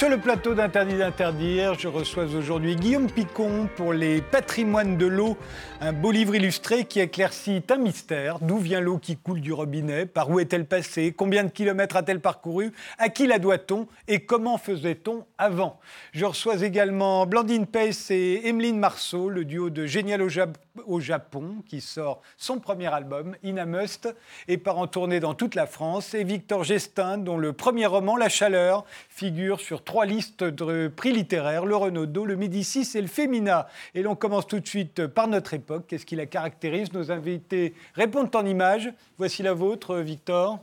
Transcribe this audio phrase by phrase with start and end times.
[0.00, 1.78] sur le plateau d'Interdit d'interdire.
[1.78, 5.36] Je reçois aujourd'hui Guillaume Picon pour les patrimoines de l'eau,
[5.82, 8.38] un beau livre illustré qui éclaircit un mystère.
[8.40, 10.06] D'où vient l'eau qui coule du robinet?
[10.06, 11.12] Par où est-elle passée?
[11.14, 12.72] Combien de kilomètres a-t-elle parcouru?
[12.96, 13.88] À qui la doit-on?
[14.08, 15.78] Et comment faisait-on avant?
[16.12, 21.82] Je reçois également Blandine Pace et Emeline Marceau, le duo de Génial au, Japon, qui
[21.82, 24.08] sort son premier album, In Must,
[24.48, 28.16] et part en tournée dans toute la France, et Victor Gestin, dont le premier roman,
[28.16, 33.08] La Chaleur, figure sur trois listes de prix littéraires, le Renaudot, le Médicis et le
[33.08, 33.66] Femina.
[33.96, 35.86] Et l'on commence tout de suite par notre époque.
[35.88, 36.92] Qu'est-ce qui la caractérise?
[36.92, 38.92] Nos invités répondent en images.
[39.18, 40.60] Voici la vôtre, Victor.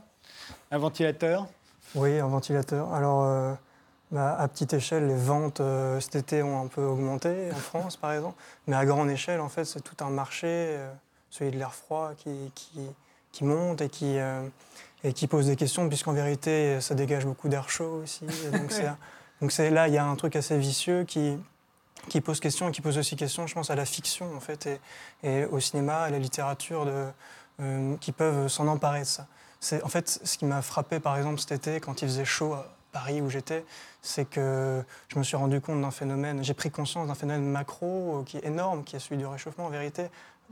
[0.70, 1.46] Un ventilateur?
[1.94, 2.94] Oui, un ventilateur.
[2.94, 3.52] Alors, euh,
[4.10, 7.98] bah, à petite échelle, les ventes euh, cet été ont un peu augmenté en France,
[7.98, 8.36] par exemple.
[8.66, 10.90] Mais à grande échelle, en fait, c'est tout un marché, euh,
[11.28, 12.80] celui de l'air froid, qui, qui,
[13.30, 14.16] qui, monte et qui
[15.04, 18.24] et qui pose des questions, puisqu'en vérité, ça dégage beaucoup d'air chaud aussi.
[18.24, 18.88] donc, c'est
[19.40, 21.38] là, il y a un truc assez vicieux qui,
[22.20, 24.80] pose question et qui pose aussi question, je pense, à la fiction, en fait,
[25.22, 26.86] et, au cinéma, à la littérature,
[27.60, 29.26] euh, qui peuvent s'en emparer de ça.
[29.60, 32.54] C'est, en fait, ce qui m'a frappé, par exemple, cet été, quand il faisait chaud
[32.54, 33.64] à Paris où j'étais,
[34.02, 38.22] c'est que je me suis rendu compte d'un phénomène, j'ai pris conscience d'un phénomène macro
[38.26, 40.06] qui est énorme, qui est celui du réchauffement, en vérité,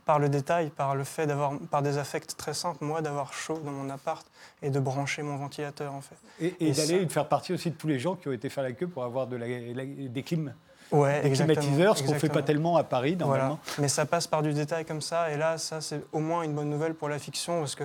[0.04, 3.60] par le détail, par le fait d'avoir, par des affects très simples, moi, d'avoir chaud
[3.64, 4.26] dans mon appart
[4.62, 6.16] et de brancher mon ventilateur, en fait.
[6.60, 8.86] Et, d'aller faire partie aussi de tous les gens qui ont été faire la queue
[8.86, 10.54] pour avoir de la, des clims.
[10.92, 13.58] Ouais, des climatiseurs, ce qu'on ne fait pas tellement à Paris, normalement.
[13.78, 16.54] Mais ça passe par du détail comme ça, et là, ça, c'est au moins une
[16.54, 17.84] bonne nouvelle pour la fiction, parce que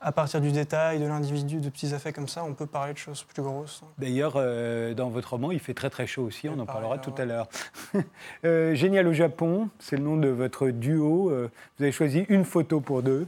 [0.00, 2.98] à partir du détail, de l'individu, de petits effets comme ça, on peut parler de
[2.98, 3.82] choses plus grosses.
[3.98, 7.14] D'ailleurs, euh, dans votre roman, il fait très très chaud aussi, on en parlera tout
[7.18, 7.48] à l'heure.
[8.44, 11.30] Euh, génial au Japon, c'est le nom de votre duo.
[11.30, 13.26] Euh, vous avez choisi une photo pour deux.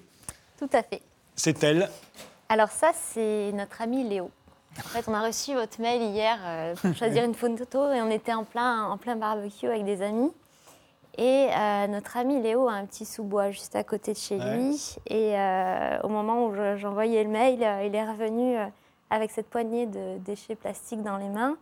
[0.58, 1.02] Tout à fait.
[1.34, 1.90] C'est elle
[2.48, 4.30] Alors ça, c'est notre ami Léo.
[4.78, 6.38] En fait, on a reçu votre mail hier
[6.80, 10.30] pour choisir une photo et on était en plein, en plein barbecue avec des amis.
[11.18, 14.96] Et euh, notre ami Léo a un petit sous-bois juste à côté de chez lui.
[15.06, 18.56] Et euh, au moment où j'envoyais le mail, euh, il est revenu
[19.10, 21.56] avec cette poignée de déchets plastiques dans les mains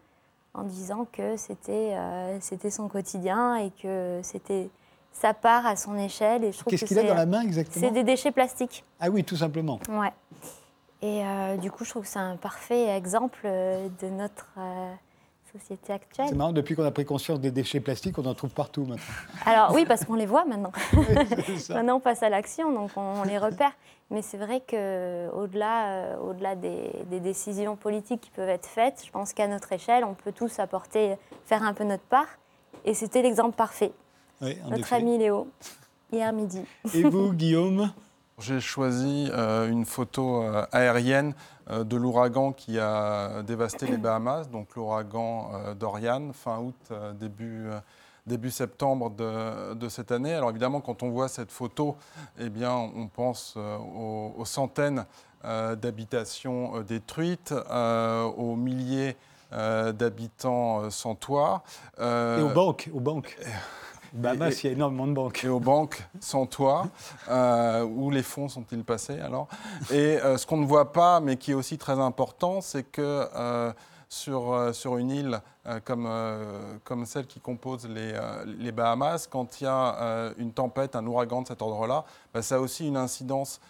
[0.54, 1.96] en disant que c'était
[2.40, 4.68] c'était son quotidien et que c'était
[5.12, 6.50] sa part à son échelle.
[6.68, 8.84] Qu'est-ce qu'il a dans la main exactement C'est des déchets plastiques.
[9.00, 9.80] Ah oui, tout simplement.
[9.88, 10.12] Ouais.
[11.02, 11.22] Et
[11.58, 14.48] du coup, je trouve que c'est un parfait exemple de notre
[15.52, 16.26] société actuelle.
[16.28, 19.02] C'est marrant, depuis qu'on a pris conscience des déchets plastiques, on en trouve partout maintenant.
[19.46, 20.72] Alors oui, parce qu'on les voit maintenant.
[21.70, 23.72] maintenant, on passe à l'action, donc on, les repère.
[24.10, 29.32] Mais c'est vrai qu'au-delà euh, au-delà des, décisions politiques qui peuvent être faites, je pense
[29.32, 32.26] qu'à notre échelle, on peut tous apporter, faire un peu notre part.
[32.84, 33.92] Et c'était l'exemple parfait.
[34.40, 35.48] notre ami Léo,
[36.12, 36.60] hier midi.
[36.94, 37.92] Et vous, Guillaume?
[38.40, 41.34] J'ai choisi euh, une photo euh, aérienne
[41.70, 47.68] euh, de l'ouragan qui a dévasté les Bahamas, donc l'ouragan Dorian, fin août, début,
[48.26, 50.34] début septembre de, cette année.
[50.34, 51.96] Alors évidemment, quand on voit cette photo,
[52.38, 55.06] eh bien, on pense aux, centaines
[55.44, 59.16] d'habitations détruites, aux milliers
[59.52, 61.62] d'habitants sans toit.
[62.00, 63.38] Et aux banques, aux banques.
[64.12, 65.44] Bahamas, il y a énormément de banques.
[65.44, 66.88] Et aux banques sans toit.
[67.28, 69.48] Euh, où les fonds sont-ils passés alors?
[69.90, 73.28] Et euh, ce qu'on ne voit pas, mais qui est aussi très important, c'est que
[73.34, 73.72] euh,
[74.08, 75.40] sur, sur une île
[75.84, 76.08] comme,
[76.82, 78.12] comme celle qui compose les,
[78.58, 82.04] les Bahamas, quand il y a une tempête, un ouragan de cet ordre-là,
[82.34, 83.60] bah, ça a aussi une incidence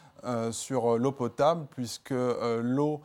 [0.50, 2.14] sur l'eau potable, puisque
[2.62, 3.02] l'eau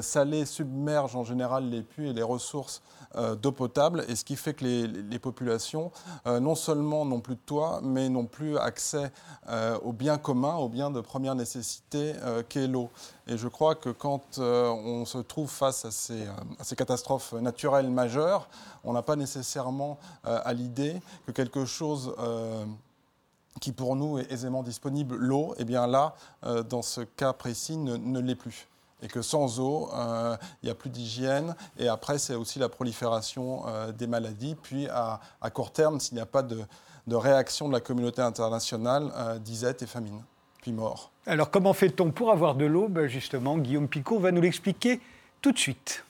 [0.00, 2.82] salée submerge en général les puits et les ressources
[3.16, 5.90] euh, d'eau potable, et ce qui fait que les, populations,
[6.26, 9.10] euh, non seulement n'ont plus de toit, mais n'ont plus accès
[9.48, 12.12] euh, aux biens communs, aux biens de première nécessité
[12.48, 12.90] qu'est l'eau.
[13.26, 16.26] Et je crois que quand on se trouve face à ces,
[16.58, 18.48] à ces catastrophes naturelles majeures,
[18.84, 22.14] on n'a pas nécessairement à l'idée que quelque chose
[23.60, 26.14] qui pour nous est aisément disponible, l'eau, et eh bien là,
[26.68, 28.68] dans ce cas précis, ne l'est plus
[29.02, 31.54] et que sans eau, euh, il n'y a plus d'hygiène.
[31.78, 34.56] Et après, c'est aussi la prolifération euh, des maladies.
[34.60, 35.20] Puis, à,
[35.52, 36.64] court terme, s'il n'y a pas de,
[37.08, 40.22] réaction de la communauté internationale, euh, disette et famine,
[40.62, 41.10] puis mort.
[41.26, 42.88] Alors, comment fait-on pour avoir de l'eau?
[42.88, 45.00] Ben Justement, Guillaume Picot va nous l'expliquer
[45.40, 46.04] tout de suite.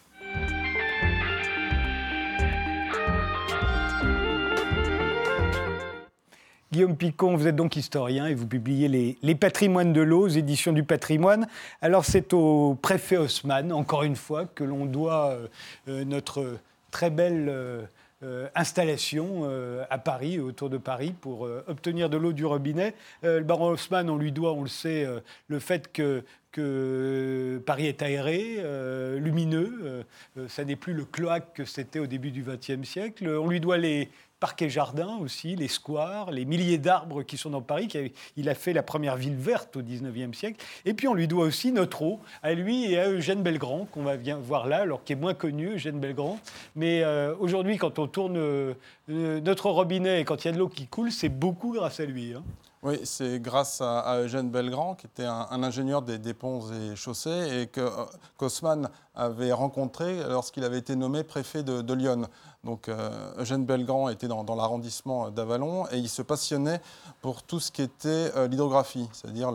[6.76, 10.74] Guillaume Picon, vous êtes donc historien et vous publiez les, patrimoines de l'eau aux éditions
[10.74, 11.48] du patrimoine.
[11.80, 15.46] Alors c'est au préfet Haussmann, encore une fois, que l'on doit euh,
[15.88, 16.58] euh, notre
[16.90, 19.48] très belle euh, installation
[19.88, 22.94] à Paris, autour de Paris, pour obtenir de l'eau du robinet.
[23.22, 25.06] le baron Haussmann, on lui doit, on le sait,
[25.48, 28.56] le fait que que Paris est aéré,
[29.18, 30.04] lumineux.
[30.48, 33.28] ça n'est plus le cloaque que c'était au début du XXe siècle.
[33.28, 34.08] On lui doit les
[34.40, 37.88] parquets jardins aussi, les squares, les milliers d'arbres qui sont dans Paris.
[38.36, 40.62] il a fait la première ville verte au XIXe siècle.
[40.84, 44.02] Et puis on lui doit aussi notre eau, à lui et à Eugène Belgrand, qu'on
[44.02, 46.38] va voir là, alors qu'il est moins connu, Eugène Belgrand.
[46.74, 48.74] Mais euh, aujourd'hui, quand on tourne euh,
[49.08, 52.04] notre robinet et quand il y a de l'eau qui coule, c'est beaucoup grâce à
[52.04, 52.34] lui.
[52.34, 52.42] Hein.
[52.82, 57.66] Oui, c'est grâce à, Eugène Belgrand, qui était un, ingénieur des, ponts et chaussées, et
[57.66, 62.28] que euh, avait rencontré lorsqu'il avait été nommé préfet de, Lyon.
[62.64, 66.80] Donc euh, Eugène Belgrand était dans, l'arrondissement d'Avalon, et il se passionnait
[67.22, 69.52] pour tout ce qui était euh, l'hydrographie, c'est-à-dire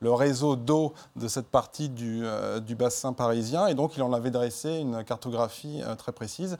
[0.00, 2.22] le, réseau d'eau de cette partie du,
[2.78, 6.58] bassin parisien, et donc il en avait dressé une cartographie très précise.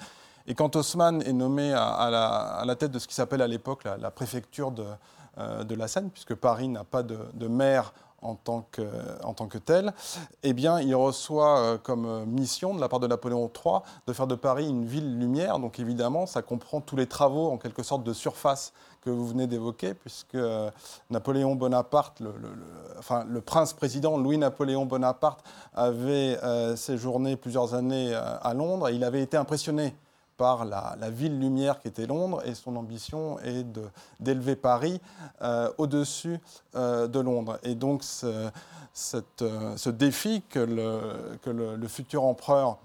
[0.48, 4.10] Et quand Haussmann est nommé à, la, tête de ce qui s'appelle à l'époque la
[4.10, 4.94] préfecture de euh,
[5.38, 8.82] de la Seine, puisque Paris n'a pas de, maire en tant, que,
[9.22, 9.92] en tant que tel,
[10.42, 13.76] eh bien, il reçoit euh, comme mission de la part de Napoléon III
[14.06, 15.60] de faire de Paris une ville lumière.
[15.60, 19.46] Donc évidemment, ça comprend tous les travaux en quelque sorte de surface que vous venez
[19.46, 20.70] d'évoquer, puisque euh,
[21.10, 22.34] Napoléon Bonaparte, le,
[22.98, 25.44] enfin, le prince-président Louis-Napoléon Bonaparte,
[25.74, 26.36] avait
[26.76, 29.94] séjourné plusieurs années à Londres et il avait été impressionné
[30.38, 33.66] par la, ville lumière qui était Londres et son ambition est
[34.20, 35.00] d'élever Paris
[35.42, 36.38] euh, au-dessus
[36.76, 37.58] euh, de Londres.
[37.64, 38.50] Et donc ce,
[39.42, 42.78] euh, défi que le, que le, futur empereur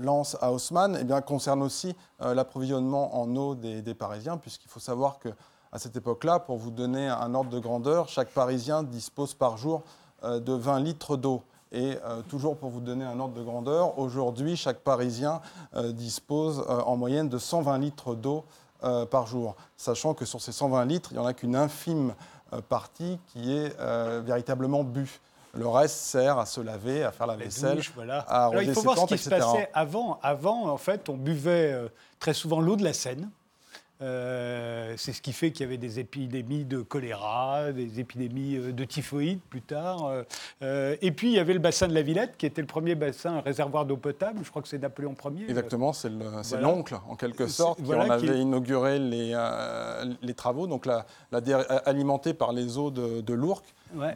[0.00, 4.80] lance à Haussmann eh bien, concerne aussi l'approvisionnement en eau des, des Parisiens, puisqu'il faut
[4.80, 5.28] savoir que
[5.70, 9.82] à cette époque-là, pour vous donner un ordre de grandeur, chaque Parisien dispose par jour
[10.22, 11.42] de 20 litres d'eau.
[11.72, 15.40] Et euh, toujours pour vous donner un ordre de grandeur, aujourd'hui, chaque Parisien
[15.74, 18.44] euh, dispose euh, en moyenne de 120 litres d'eau
[19.10, 22.12] par jour, sachant que sur ces 120 litres, il n'y en a qu'une infime
[22.68, 23.74] partie qui est
[24.20, 25.22] véritablement bue.
[25.54, 27.80] Le reste sert à se laver, à faire la vaisselle,
[28.28, 30.20] à arroser Il faut voir ce qui se passait avant.
[30.22, 31.74] Avant, en fait, on buvait
[32.18, 33.30] très souvent l'eau de la Seine.
[34.04, 38.72] Euh, c'est ce qui fait qu'il y avait des épidémies de choléra, des épidémies euh,
[38.72, 40.12] de typhoïde plus tard.
[40.62, 42.96] Euh, et puis il y avait le bassin de la Villette, qui était le premier
[42.96, 44.40] bassin réservoir d'eau potable.
[44.42, 45.46] Je crois que c'est Napoléon Ier.
[45.48, 46.10] Exactement, c'est
[46.60, 49.34] l'oncle en quelque sorte qui en avait inauguré les,
[50.20, 51.06] les, travaux, donc la,
[51.86, 53.64] alimenté par les eaux de, de l'Ourcq.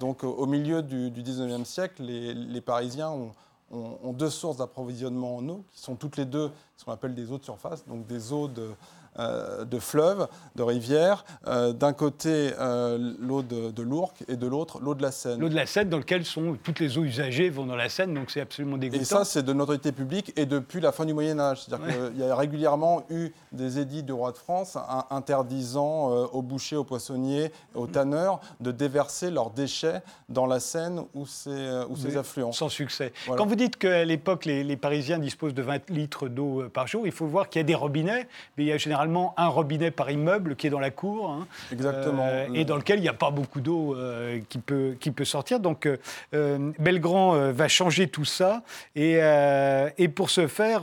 [0.00, 3.32] Donc au milieu du, du 19e siècle, les, les Parisiens ont
[3.70, 7.30] ont, deux sources d'approvisionnement en eau, qui sont toutes les deux ce qu'on appelle des
[7.30, 8.70] eaux de surface, donc des eaux de,
[9.18, 11.24] euh, de fleuves, de rivières.
[11.48, 15.40] Euh, d'un côté, euh, l'eau de, de l'Ourcq et de l'autre, l'eau de la Seine.
[15.40, 18.14] L'eau de la Seine, dans laquelle sont toutes les eaux usagées vont dans la Seine,
[18.14, 19.02] donc c'est absolument dégoûtant.
[19.02, 21.62] Et ça, c'est de notoriété publique et depuis la fin du Moyen Âge.
[21.62, 24.78] C'est-à-dire qu'il y a régulièrement eu des édits du roi de France
[25.10, 31.26] interdisant aux bouchers, aux poissonniers, aux tanneurs de déverser leurs déchets dans la Seine ou
[31.26, 32.52] ses, ou ses affluents.
[32.52, 33.12] Sans succès.
[33.26, 37.04] Quand vous dites qu'à l'époque, les, les Parisiens disposent de 20 litres d'eau par jour,
[37.04, 39.90] il faut voir qu'il y a des robinets, mais il y a généralement un robinet
[39.90, 41.30] par immeuble qui est dans la cour.
[41.30, 41.46] Hein.
[41.72, 42.26] Exactement.
[42.26, 45.24] Euh, et dans lequel il n'y a pas beaucoup d'eau euh, qui, peut, qui peut
[45.24, 45.60] sortir.
[45.60, 48.62] Donc euh, Belgrand va changer tout ça.
[48.96, 49.18] Et,
[49.98, 50.82] et pour ce faire,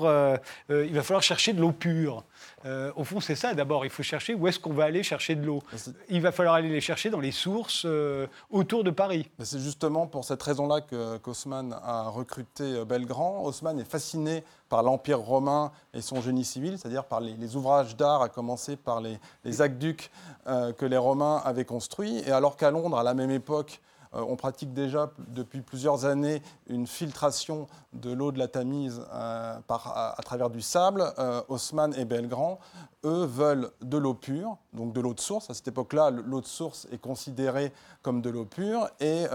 [0.69, 2.23] il va falloir chercher de l'eau pure.
[2.65, 3.85] Euh, au fond, c'est ça d'abord.
[3.85, 5.61] Il faut chercher où est-ce qu'on va aller chercher de l'eau.
[6.09, 9.29] Il va falloir aller les chercher dans les sources euh, autour de Paris.
[9.39, 13.43] C'est justement pour cette raison-là qu'Haussmann a recruté euh, Belgrand.
[13.43, 18.23] Haussmann est fasciné par l'Empire romain et son génie civil, c'est-à-dire par les, ouvrages d'art,
[18.23, 20.09] à commencer par les, les aqueducs
[20.45, 22.23] que les Romains avaient construits.
[22.25, 23.79] Et alors qu'à Londres, à la même époque,
[24.23, 30.21] on pratique déjà depuis plusieurs années une filtration de l'eau de la Tamise euh, à,
[30.23, 31.03] travers du sable.
[31.19, 32.59] Euh, Haussmann et Belgrand,
[33.03, 35.49] eux, veulent de l'eau pure, donc de l'eau de source.
[35.49, 38.89] À cette époque-là, l'eau de source est considérée comme de l'eau pure.
[38.99, 39.25] Et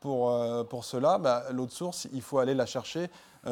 [0.00, 0.34] pour,
[0.68, 3.06] pour cela, bah, l'eau de source, il faut aller la chercher euh,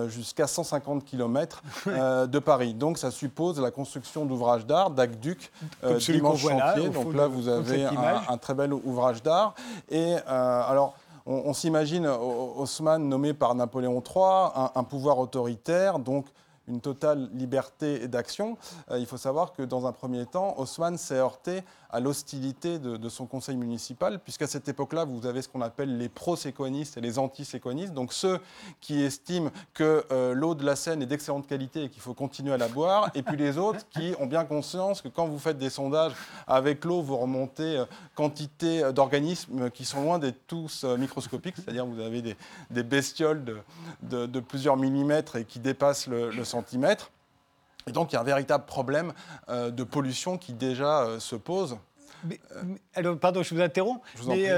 [0.09, 2.75] jusqu'à 150 km euh, de Paris.
[2.75, 5.51] Donc ça suppose la construction d'ouvrages d'art, d'aqueducs,
[5.85, 6.91] euh, d'immenses chantiers.
[6.91, 9.55] Donc là, vous avez un, très bel ouvrage d'art.
[9.89, 10.95] Et alors,
[11.27, 16.27] on, s'imagine Haussmann nommé par Napoléon III, un, pouvoir autoritaire, donc
[16.67, 18.59] une totale liberté d'action.
[18.95, 23.27] il faut savoir que dans un premier temps, Haussmann s'est heurté à l'hostilité de, son
[23.27, 27.95] conseil municipal, puisqu'à cette époque-là, vous avez ce qu'on appelle les pro-séquanistes et les anti-séquanistes,
[27.95, 28.39] donc ceux
[28.81, 32.53] qui estiment que euh, l'eau de la Seine est d'excellente qualité et qu'il faut continuer
[32.53, 35.59] à la boire, et puis les autres qui ont bien conscience que quand vous faites
[35.59, 36.13] des sondages
[36.47, 41.87] avec l'eau, vous remontez euh, quantité euh, d'organismes qui sont loin d'être tous microscopiques, c'est-à-dire
[41.87, 43.43] vous avez des, bestioles
[44.03, 47.11] de, plusieurs millimètres et qui dépassent le centimètre.
[47.89, 49.13] Et donc il y a un véritable problème
[49.49, 51.79] de pollution qui déjà se pose.
[52.95, 54.01] alors, pardon, je vous interromps.
[54.27, 54.51] mais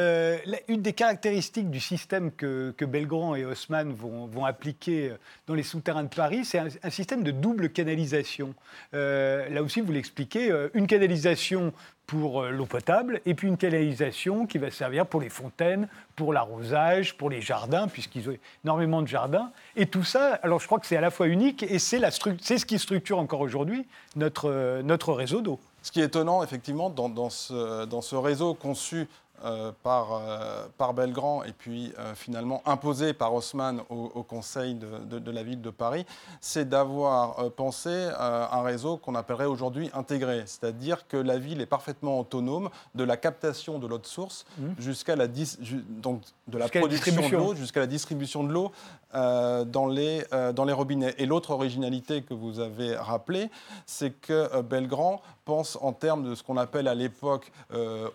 [0.69, 5.13] une des caractéristiques du système que, que Belgrand et Haussmann vont, vont, appliquer
[5.47, 8.55] dans les souterrains de Paris, c'est un, système de double canalisation.
[8.93, 11.73] là aussi, vous l'expliquez, une canalisation
[12.11, 15.87] pour euh, l'eau potable, et puis une canalisation qui va servir pour les fontaines,
[16.17, 19.53] pour l'arrosage, pour les jardins, puisqu'ils ont énormément de jardins.
[19.77, 22.67] Et tout ça, alors je crois que c'est à la fois unique, et c'est ce
[22.67, 23.87] qui structure encore aujourd'hui
[24.17, 25.61] notre, euh, notre réseau d'eau.
[25.83, 29.07] Ce qui est étonnant, effectivement, dans, ce réseau conçu
[29.43, 35.31] euh, par, euh, par Belgrand et puis euh, finalement imposé par Haussmann au, Conseil de,
[35.31, 36.05] la ville de Paris,
[36.41, 40.43] c'est d'avoir pensé un réseau qu'on appellerait aujourd'hui intégré.
[40.47, 44.65] C'est-à-dire que la ville est parfaitement autonome de la captation de l'eau de source mmh.
[44.79, 48.73] jusqu'à la, donc de la production de l'eau jusqu'à la distribution de l'eau
[49.13, 51.15] dans, les, dans les robinets.
[51.19, 53.51] Et l'autre originalité que vous avez rappelée,
[53.87, 57.51] c'est que Belgrand pense en termes de ce qu'on appelle à l'époque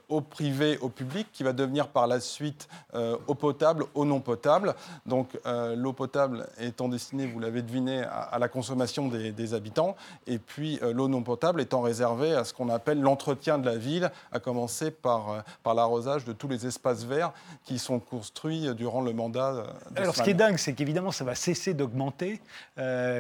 [0.09, 4.21] eau privée, au public qui va devenir par la suite euh, eau potable, eau non
[4.21, 4.73] potable.
[5.05, 9.95] Donc euh, l'eau potable étant destinée, vous l'avez deviné, à, la consommation des, habitants,
[10.27, 13.75] et puis euh, l'eau non potable étant réservée à ce qu'on appelle l'entretien de la
[13.75, 17.31] ville, à commencer par, par l'arrosage de tous les espaces verts
[17.63, 19.65] qui sont construits durant le mandat.
[19.91, 22.41] De Alors ce qui est dingue, c'est qu'évidemment ça va cesser d'augmenter,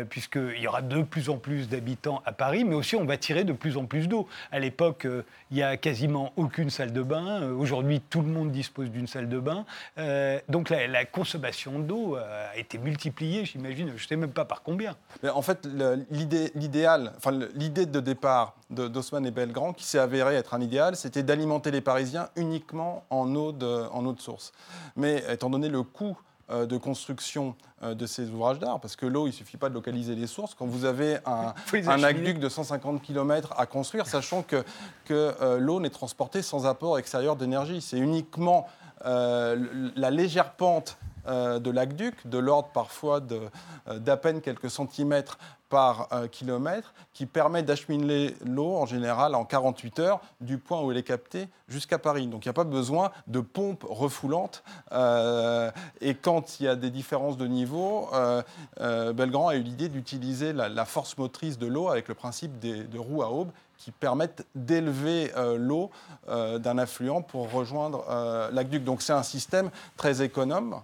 [0.09, 3.43] puisqu'il y aura de plus en plus d'habitants à Paris, mais aussi on va tirer
[3.43, 4.27] de plus en plus d'eau.
[4.51, 5.07] À l'époque,
[5.51, 7.49] il n'y a quasiment aucune salle de bain.
[7.51, 9.65] Aujourd'hui, tout le monde dispose d'une salle de bain.
[9.97, 14.45] Euh, donc la, consommation d'eau euh, a été multipliée, j'imagine, je ne sais même pas
[14.45, 14.95] par combien.
[15.33, 15.67] En fait,
[16.09, 21.23] l'idéal, enfin l'idée de départ d'Haussmann et Belgrand, qui s'est avérée être un idéal, c'était
[21.23, 23.85] d'alimenter les Parisiens uniquement en eau de,
[24.19, 24.53] source.
[24.95, 29.25] Mais étant donné le coût euh, de construction de ces ouvrages d'art, parce que l'eau,
[29.25, 30.53] il ne suffit pas de localiser les sources.
[30.53, 31.53] Quand vous avez un,
[31.87, 34.63] un aqueduc de 150 km à construire, sachant que,
[35.05, 38.67] que l'eau n'est transportée sans apport extérieur d'énergie, c'est uniquement
[39.03, 40.97] la légère pente
[41.27, 45.37] de l'aqueduc, de l'ordre parfois d'à peine quelques centimètres
[45.69, 50.91] par euh, kilomètre qui permet d'acheminer l'eau en général en 48 heures du point où
[50.91, 52.27] elle est captée jusqu'à Paris.
[52.27, 54.63] Donc il n'y a pas besoin de pompes refoulantes.
[54.91, 59.89] Euh, et quand il y a des différences de niveau, euh, Belgrand a eu l'idée
[59.89, 63.49] d'utiliser la, force motrice de l'eau avec le principe des, de roues à aube
[63.85, 65.91] qui permettent d'élever l'eau
[66.27, 68.03] d'un affluent pour rejoindre
[68.51, 68.83] l'aqueduc.
[68.83, 70.81] Donc c'est un système très économe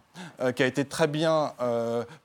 [0.56, 1.54] qui a été très bien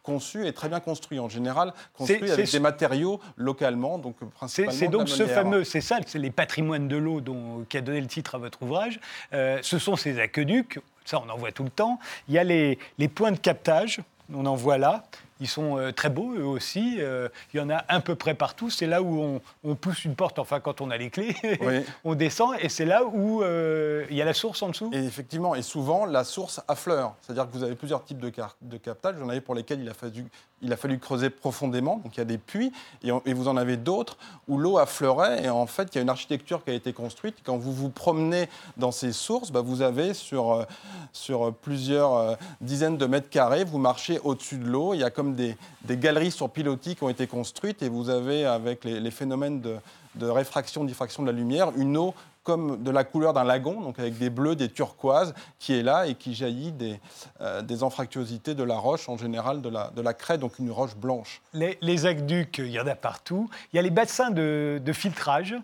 [0.02, 4.78] conçu et très bien construit en général, construit avec des matériaux localement, donc principalement.
[4.78, 7.22] C'est donc ce fameux, c'est ça, c'est les patrimoines de l'eau
[7.70, 9.00] qui a donné le titre à votre ouvrage.
[9.32, 11.98] Euh, ce sont ces aqueducs, ça on en voit tout le temps.
[12.28, 15.04] Il y a les, les points de captage, on en voit là.
[15.40, 16.96] Ils sont euh, très beaux, eux aussi.
[16.98, 18.70] Euh, il y en a à peu près partout.
[18.70, 21.36] C'est là où on, pousse une porte, enfin, quand on a les clés,
[22.04, 24.90] on descend, et c'est là où euh, il y a la source en dessous.
[24.94, 27.14] Et effectivement, et souvent, la source affleure.
[27.20, 29.16] C'est-à-dire que vous avez plusieurs types de, de captage.
[29.16, 30.24] Vous en avez pour lesquels il a fallu,
[30.62, 33.76] il a fallu creuser profondément, donc il y a des puits, et, vous en avez
[33.76, 34.16] d'autres
[34.48, 37.36] où l'eau affleurait, et en fait, il y a une architecture qui a été construite.
[37.44, 40.66] Quand vous vous promenez dans ces sources, bah, vous avez sur,
[41.12, 45.25] sur plusieurs dizaines de mètres carrés, vous marchez au-dessus de l'eau, il y a comme
[45.34, 45.56] des,
[45.88, 50.84] galeries sur pilotis qui ont été construites et vous avez, avec les, phénomènes de, réfraction,
[50.84, 54.30] diffraction de la lumière, une eau comme de la couleur d'un lagon, donc avec des
[54.30, 57.00] bleus, des turquoises, qui est là et qui jaillit des,
[57.40, 60.70] euh, des anfractuosités de la roche, en général de la, de la craie, donc une
[60.70, 61.42] roche blanche.
[61.54, 63.50] Les, aqueducs, il y en a partout.
[63.72, 65.56] Il y a les bassins de, de filtrage.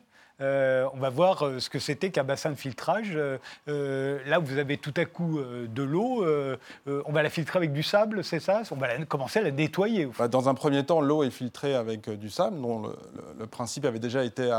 [0.43, 3.17] Euh, on va voir euh, ce que c'était qu'un bassin de filtrage.
[3.69, 6.25] Euh, là, vous avez tout à coup de l'eau.
[6.87, 8.63] on va la filtrer avec du sable, c'est ça?
[8.71, 10.09] On va commencer à la nettoyer.
[10.19, 12.83] Bah, dans un premier temps, l'eau est filtrée avec du sable, dont
[13.39, 14.51] le, principe avait déjà été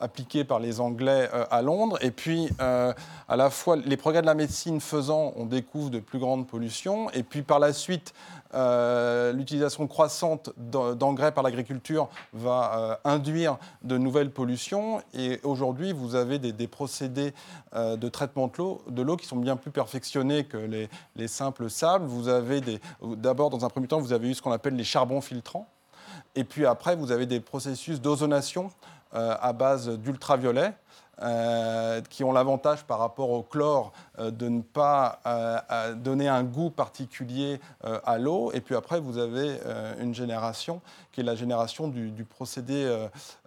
[0.00, 1.98] appliqué par les Anglais à Londres.
[2.00, 6.18] Et puis, à la fois, les progrès de la médecine faisant, on découvre de plus
[6.18, 7.10] grandes pollutions.
[7.10, 8.14] Et puis, par la suite,
[8.54, 15.02] euh, l'utilisation croissante d'engrais par l'agriculture va euh, induire de nouvelles pollutions.
[15.12, 17.34] Et aujourd'hui, vous avez des, procédés
[17.74, 18.50] euh, de traitement
[18.88, 22.06] de l'eau qui sont bien plus perfectionnés que les, simples sables.
[22.06, 22.62] Vous avez
[23.02, 25.68] d'abord, dans un premier temps, vous avez eu ce qu'on appelle les charbons filtrants.
[26.34, 28.70] Et puis après, vous avez des processus d'ozonation
[29.12, 30.74] à base d'ultraviolet.
[31.20, 36.44] Euh, qui ont l'avantage par rapport au chlore euh, de ne pas euh, donner un
[36.44, 37.60] goût particulier
[38.04, 38.52] à l'eau.
[38.52, 39.58] Et puis après, vous avez
[40.00, 40.80] une génération
[41.12, 42.84] qui est la génération du, procédé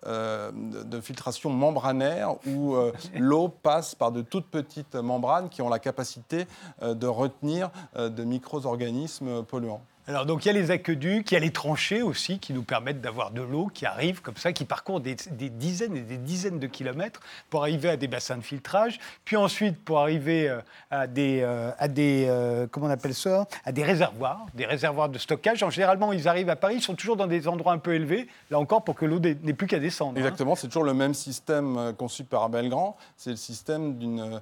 [0.06, 2.76] de, filtration membranaire où
[3.16, 6.48] l'eau passe par de toutes petites membranes qui ont la capacité
[6.82, 9.82] de retenir de micro-organismes polluants.
[10.08, 12.64] Alors donc il y a les aqueducs, il y a les tranchées aussi qui nous
[12.64, 16.58] permettent d'avoir de l'eau qui arrive comme ça, qui parcourt des, dizaines et des dizaines
[16.58, 17.20] de kilomètres
[17.52, 21.72] pour arriver à des bassins de filtrage, puis ensuite pour arriver euh, à des, euh,
[21.78, 25.62] à des euh, comment on appelle ça, à des réservoirs, des réservoirs de stockage.
[25.62, 28.28] En généralement ils arrivent à Paris, ils sont toujours dans des endroits un peu élevés,
[28.50, 30.14] là encore pour que l'eau n'ait plus qu'à descendre.
[30.16, 30.22] Hein.
[30.22, 34.42] Exactement, c'est toujours le même système conçu par Belgrand, c'est le système d'une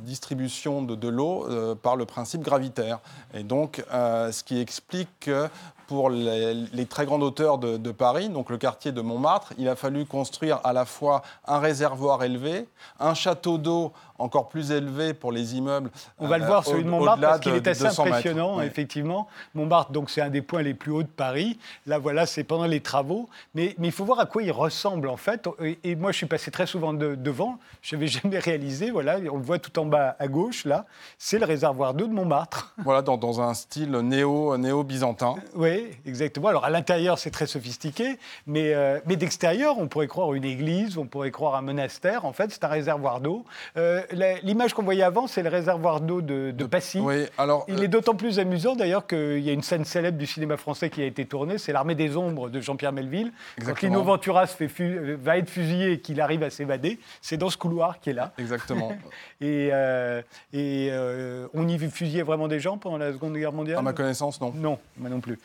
[0.00, 1.46] distribution de, de l'eau
[1.82, 3.00] par le principe gravitaire.
[3.32, 5.48] Et donc ce qui explique que
[5.86, 10.04] pour les, très grandes hauteurs de, Paris, donc le quartier de Montmartre, il a fallu
[10.04, 12.68] construire à la fois un réservoir élevé,
[13.00, 15.90] un château d'eau encore plus élevé pour les immeubles.
[16.18, 19.28] On va le voir, celui de Montmartre, parce qu'il est assez impressionnant, effectivement.
[19.54, 21.58] Montmartre, donc c'est un des points les plus hauts de Paris.
[21.86, 23.28] Là, voilà, c'est pendant les travaux.
[23.54, 25.48] Mais, mais, il faut voir à quoi il ressemble, en fait.
[25.84, 27.58] Et, moi, je suis passé très souvent devant.
[27.82, 28.90] Je n'avais jamais réalisé.
[28.90, 30.86] Voilà, on le voit tout en bas à gauche, là.
[31.18, 32.74] C'est le réservoir d'eau de Montmartre.
[32.88, 35.34] Voilà, dans, dans un style néo-byzantin.
[35.54, 36.48] oui, exactement.
[36.48, 38.18] Alors, à l'intérieur, c'est très sophistiqué.
[38.46, 42.24] Mais, euh, mais d'extérieur, on pourrait croire une église, on pourrait croire un monastère.
[42.24, 43.44] En fait, c'est un réservoir d'eau.
[43.76, 44.02] Euh,
[44.42, 47.00] l'image qu'on voyait avant, c'est le réservoir d'eau de, Passy.
[47.00, 50.18] Oui, alors, Il est euh, d'autant plus amusant d'ailleurs qu'il y a une scène célèbre
[50.18, 53.32] du cinéma français qui a été tournée, c'est L'Armée des Ombres de Jean-Pierre Melville.
[53.64, 54.68] Quand Lino Ventura fait
[55.16, 58.32] va être fusillé et qu'il arrive à s'évader, c'est dans ce couloir qui est là.
[58.38, 58.92] Exactement.
[59.40, 60.20] et, euh,
[60.52, 63.78] et euh, on y fusillait vraiment des gens pendant la Seconde Guerre mondiale?
[63.78, 64.52] À ma connaissance, non.
[64.54, 65.38] Non, moi non plus.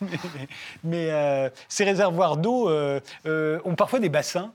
[0.84, 4.52] mais, ces réservoirs d'eau ont parfois des bassins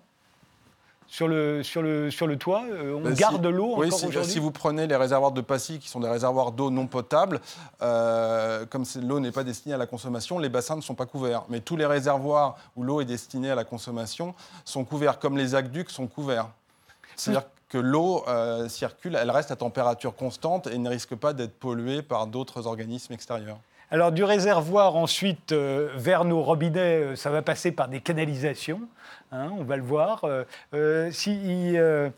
[1.09, 4.05] sur le, sur le, sur le toit euh, On bah, garde l'eau oui, encore si,
[4.05, 7.41] aujourd'hui si vous prenez les réservoirs de Passy, qui sont des réservoirs d'eau non potable,
[7.81, 11.45] euh, comme l'eau n'est pas destinée à la consommation, les bassins ne sont pas couverts.
[11.49, 14.35] Mais tous les réservoirs où l'eau est destinée à la consommation
[14.65, 16.47] sont couverts, comme les aqueducs sont couverts.
[17.15, 21.57] C'est-à-dire que l'eau euh, circule, elle reste à température constante et ne risque pas d'être
[21.57, 23.59] polluée par d'autres organismes extérieurs.
[23.91, 28.81] Alors du réservoir ensuite vers nos robinets, ça va passer par des canalisations.
[29.31, 30.23] Hein, on va le voir.
[30.23, 32.09] Euh, euh, si, euh,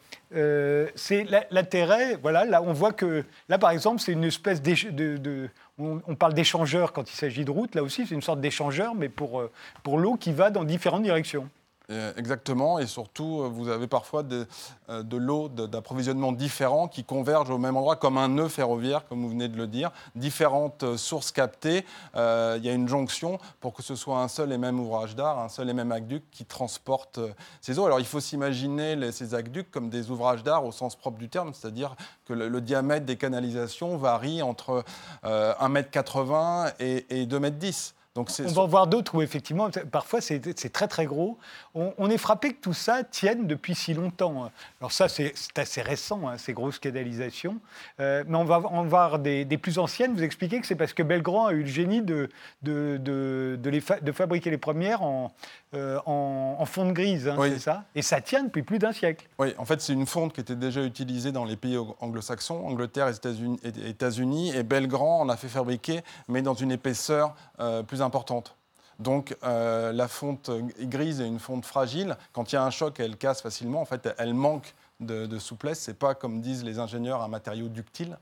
[0.96, 6.16] c'est l'intérêt, voilà, là on voit que, là par exemple, c'est une espèce de, on,
[6.16, 9.44] parle d'échangeur quand il s'agit de route, là aussi c'est une sorte d'échangeur, mais pour,
[9.84, 11.50] pour l'eau qui va dans différentes directions.
[11.92, 14.48] Euh, exactement, et surtout, euh, vous avez parfois de,
[14.90, 19.22] euh, de l'eau d'approvisionnement différents qui convergent au même endroit, comme un nœud ferroviaire, comme
[19.22, 19.92] vous venez de le dire.
[20.16, 24.58] Différentes sources captées, il y a une jonction pour que ce soit un seul et
[24.58, 27.20] même ouvrage d'art, un seul et même aqueduc qui transporte
[27.62, 27.86] ces eaux.
[27.86, 31.54] Alors il faut s'imaginer ces aqueducs comme des ouvrages d'art au sens propre du terme,
[31.54, 34.84] c'est-à-dire que le, diamètre des canalisations varie entre
[35.24, 38.01] 1,80 m et, et 2,10 m.
[38.14, 40.42] Donc on va en voir d'autres où effectivement, parfois c'est
[40.74, 41.38] très très gros.
[41.76, 44.52] On, est frappé que tout ça tienne depuis si longtemps.
[44.82, 47.58] Alors ça c'est assez récent, hein, ces grosses canalisations.
[48.02, 50.14] Euh, mais on va en voir des, plus anciennes.
[50.14, 52.30] Vous expliquez que c'est parce que Belgrand a eu le génie de,
[52.64, 55.32] de, de, de fabriquer les premières en,
[55.74, 57.86] euh, en, fonte grise, hein, c'est ça?
[57.96, 59.26] Et ça tient depuis plus d'un siècle.
[59.40, 63.08] Oui, en fait, c'est une fonte qui était déjà utilisée dans les pays anglo-saxons, Angleterre
[63.08, 68.56] et États-Unis, et, Belgrand en a fait fabriquer, mais dans une épaisseur euh, plus importante.
[69.00, 72.18] Donc euh, la fonte grise est une fonte fragile.
[72.34, 73.82] Quand il y a un choc, elle casse facilement.
[73.82, 75.80] En fait, elle manque de, de souplesse.
[75.80, 78.18] C'est pas, comme disent les ingénieurs, un matériau ductile.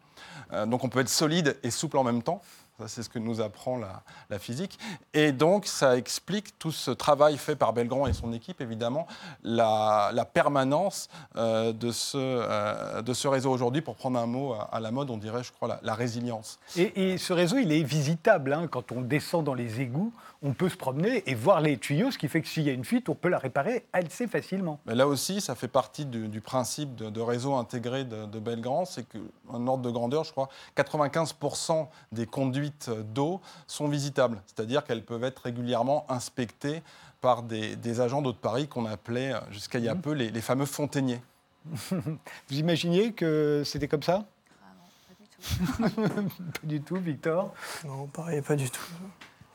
[0.68, 2.42] donc on peut être solide et souple en même temps
[2.88, 4.80] c'est ce que nous apprend la, physique.
[5.14, 9.08] Et donc, ça explique tout ce travail fait par Belgrand et son équipe, évidemment,
[9.44, 13.82] la, permanence euh, de, ce, euh, de ce réseau aujourd'hui.
[13.82, 16.60] Pour prendre un mot à, la mode, on dirait, je crois, la, résilience.
[16.76, 18.54] Et, ce réseau, il est visitable.
[18.54, 18.68] Hein.
[18.68, 22.18] Quand on descend dans les égouts, on peut se promener et voir les tuyaux, ce
[22.18, 24.80] qui fait que s'il y a une fuite, on peut la réparer assez facilement.
[24.86, 28.86] Mais là aussi, ça fait partie du, principe de, réseau intégré de, de Belgrand.
[28.86, 30.48] C'est qu'un ordre de grandeur, je crois,
[30.78, 32.72] 95% des conduits
[33.14, 36.82] d'eau sont visitables, c'est-à-dire qu'elles peuvent être régulièrement inspectées
[37.22, 40.02] par des, agents d'eau de Paris qu'on appelait euh, jusqu'à il y a mmh.
[40.02, 41.22] peu les, fameux fontainiers.
[41.92, 44.26] Vous imaginiez que c'était comme ça?
[44.64, 44.68] Ah
[45.10, 46.02] pas du tout.
[46.62, 47.54] pas du tout, Victor?
[47.86, 48.82] Non, pareil, pas du tout.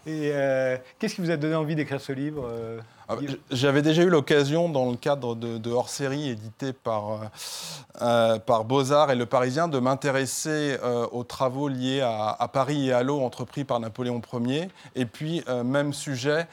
[0.06, 2.80] Et euh, qu'est-ce qui vous a donné envie d'écrire ce livre euh,
[3.50, 7.30] J'avais déjà eu l'occasion, dans le cadre de, hors-série édité par,
[8.00, 10.76] euh, par Beaux-Arts et Le Parisien, de m'intéresser
[11.12, 14.68] aux travaux liés à, Paris et à l'eau entrepris par Napoléon Ier.
[14.94, 16.46] Et puis, même sujet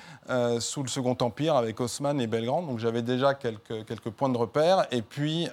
[0.59, 2.63] sous le Second Empire avec Haussmann et Belgrand.
[2.63, 4.87] Donc j'avais déjà quelques, quelques points de repère.
[4.91, 5.47] Et puis,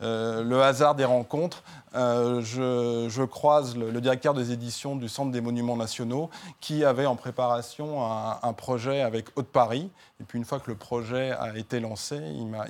[0.00, 1.62] le hasard des rencontres
[1.96, 6.30] euh, je, croise le, directeur des éditions du Centre des Monuments Nationaux
[6.60, 8.04] qui avait en préparation
[8.42, 9.90] un, projet avec Haute-Paris.
[10.20, 12.16] Et puis une fois que le projet a été lancé,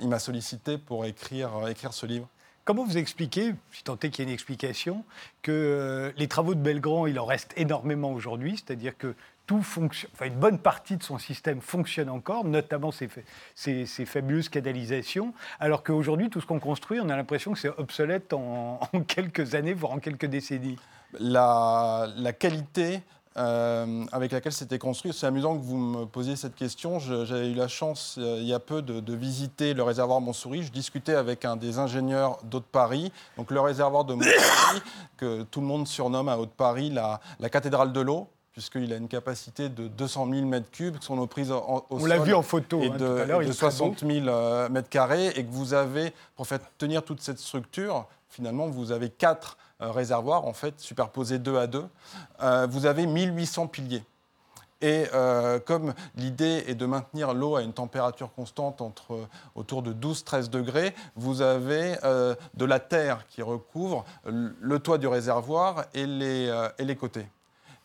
[0.01, 2.27] il m'a sollicité pour écrire, écrire ce livre.
[2.63, 5.03] comment vous expliquez, si tant est qu'il y ait une explication,
[5.41, 9.15] que euh, les travaux de Belgrand, il en reste énormément aujourd'hui, c'est-à-dire que
[9.47, 15.33] tout fonctionne, enfin une bonne partie de son système fonctionne encore, notamment ses fabuleuses canalisations,
[15.59, 19.55] alors qu'aujourd'hui, tout ce qu'on construit, on a l'impression que c'est obsolète en, en, quelques
[19.55, 20.77] années, voire en quelques décennies.
[21.19, 23.01] La, la qualité
[23.37, 25.13] euh, avec laquelle c'était construit.
[25.13, 26.99] C'est amusant que vous me posiez cette question.
[26.99, 30.63] J'avais eu la chance, euh, il y a peu, de, de, visiter le réservoir Montsouris.
[30.63, 33.11] Je discutais avec un des ingénieurs d'Haute-Paris.
[33.37, 34.81] Donc, le réservoir de Montsouris,
[35.17, 39.07] que tout le monde surnomme à Haute-Paris la, la cathédrale de l'eau puisqu'il a une
[39.07, 42.81] capacité de 200 000 mètres cubes, son eau prise au On l'a vu en photo
[42.81, 45.73] et hein, de, tout à et de 60 000 euh, mètres carrés, et que vous
[45.73, 49.57] avez, pour faire tenir toute cette structure, finalement, vous avez quatre
[49.89, 51.87] réservoirs, en fait, superposés deux à deux.
[52.43, 54.03] Euh, vous avez 1800 piliers.
[54.81, 58.81] Et euh, comme l'idée est de maintenir l'eau à une température constante
[59.55, 65.07] autour de 12-13 degrés, vous avez euh, de la terre qui recouvre le toit du
[65.07, 67.27] réservoir euh, et les côtés.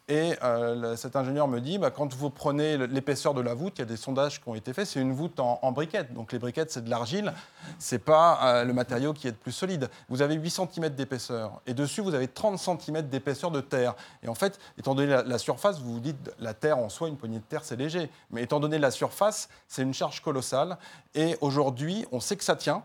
[0.09, 3.81] Et euh, cet ingénieur me dit, bah, quand vous prenez l'épaisseur de la voûte, il
[3.81, 6.14] y a des sondages qui ont été faits, c'est une voûte en, en, briquettes.
[6.14, 7.33] Donc les briquettes, c'est de l'argile,
[7.81, 9.90] c'est pas euh, le matériau qui est le plus solide.
[10.09, 13.97] Vous avez 8 cm d'épaisseur, et dessus, vous avez 30 cm d'épaisseur de terre.
[14.23, 17.09] Et en fait, étant donné la, la, surface, vous vous dites, la terre en soi,
[17.09, 18.09] une poignée de terre, c'est léger.
[18.31, 20.79] Mais étant donné la surface, c'est une charge colossale.
[21.16, 22.85] Et aujourd'hui, on sait que ça tient,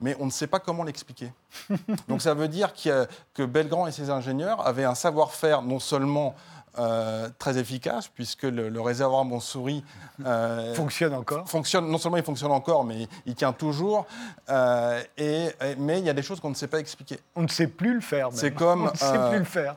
[0.00, 1.32] mais on ne sait pas comment l'expliquer.
[2.08, 2.90] Donc ça veut dire qu
[3.34, 6.34] que Belgrand et ses ingénieurs avaient un savoir-faire non seulement
[6.78, 9.82] euh, très efficace, puisque le, le réservoir Montsouris
[10.24, 11.48] euh, fonctionne encore.
[11.48, 14.06] Fonctionne, non seulement il fonctionne encore, mais il tient toujours.
[14.48, 17.18] Euh, et, et, mais il y a des choses qu'on ne sait pas expliquer.
[17.34, 18.28] On ne sait plus le faire.
[18.32, 18.82] C'est comme.
[18.88, 19.74] On ne sait plus le faire.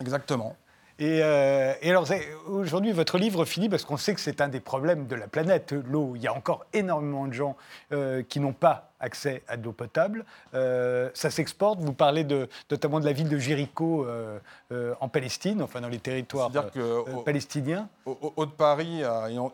[0.00, 0.54] Exactement.
[1.00, 2.06] Et, euh, et, alors,
[2.46, 5.72] aujourd'hui, votre livre finit parce qu'on sait que c'est un des problèmes de la planète,
[5.72, 6.12] l'eau.
[6.14, 7.56] Il y a encore énormément de gens
[7.92, 10.26] euh, qui n'ont pas accès à de l'eau potable.
[10.52, 11.80] Euh, ça s'exporte.
[11.80, 14.06] Vous parlez de, notamment de la ville de Jéricho
[15.00, 17.88] en Palestine, enfin dans les territoires que, palestiniens.
[18.04, 19.00] Au, haut de Paris.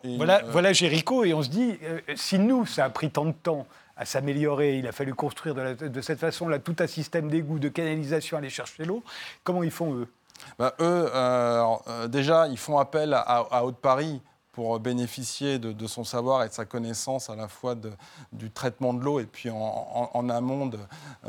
[0.03, 1.79] Et, voilà, voilà Jéricho, et on se dit,
[2.17, 4.79] si nous, ça a pris tant de temps à s'améliorer.
[4.79, 8.37] Il a fallu construire de, la, de cette façon-là tout un système d'égout, de canalisation,
[8.37, 9.05] aller chercher l'eau.
[9.45, 10.09] Comment ils font, eux?
[10.59, 14.21] Ben, Eux, euh, déjà, ils font appel à, Haute-Paris
[14.57, 17.93] pour bénéficier de, son savoir et de sa connaissance à la fois de,
[18.33, 20.79] du traitement de l'eau et puis en, amont de,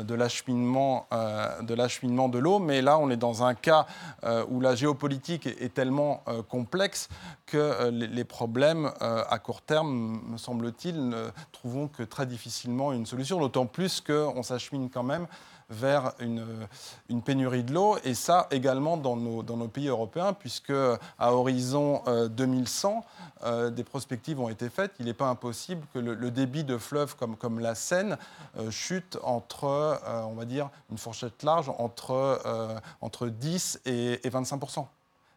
[0.01, 2.59] de l'acheminement euh, de, l'eau.
[2.59, 3.85] Mais là, on est dans un cas
[4.23, 7.09] euh, où la géopolitique est, tellement euh, complexe
[7.47, 12.93] que euh, les, problèmes euh, à court terme, me semble-t-il, ne trouveront que très difficilement
[12.93, 15.27] une solution, d'autant plus qu'on s'achemine quand même
[15.69, 20.73] vers une, pénurie de l'eau, et ça également dans nos, pays européens, puisque
[21.19, 23.05] à horizon euh, 2100,
[23.43, 24.93] euh, des prospectives ont été faites.
[24.99, 28.17] Il n'est pas impossible que le, débit de fleuves comme, la Seine
[28.57, 34.25] euh, chute entre, euh, on va dire, une fourchette large, entre, euh, entre 10 et,
[34.25, 34.85] et 25%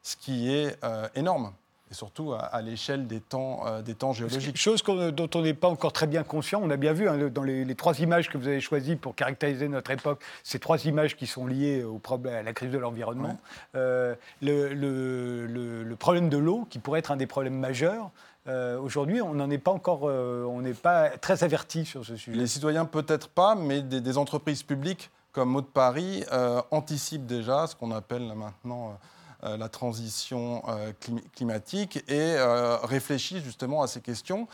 [0.02, 1.52] ce qui est euh, énorme
[1.90, 4.56] et surtout à, à l'échelle des temps, euh, des temps géologiques.
[4.56, 6.60] Chose dont on n'est pas encore très bien conscient.
[6.62, 9.14] On a bien vu hein, dans les, les, trois images que vous avez choisies pour
[9.14, 12.78] caractériser notre époque, ces trois images qui sont liées au problème, à la crise de
[12.78, 13.28] l'environnement.
[13.28, 13.34] Ouais.
[13.76, 18.10] Euh, le, le, le, le, problème de l'eau, qui pourrait être un des problèmes majeurs,
[18.48, 22.16] euh, Aujourd'hui, on n'en est pas encore, euh, on n'est pas très averti sur ce
[22.16, 22.36] sujet.
[22.36, 27.66] Les citoyens peut-être pas, mais des, des, entreprises publiques comme Haute Paris euh, anticipent déjà
[27.66, 28.98] ce qu'on appelle maintenant
[29.42, 30.92] la transition euh,
[31.32, 34.48] climatique et euh, réfléchit justement à ces questions.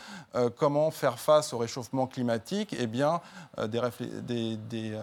[0.57, 3.21] comment faire face au réchauffement climatique Eh bien,
[3.67, 4.97] des,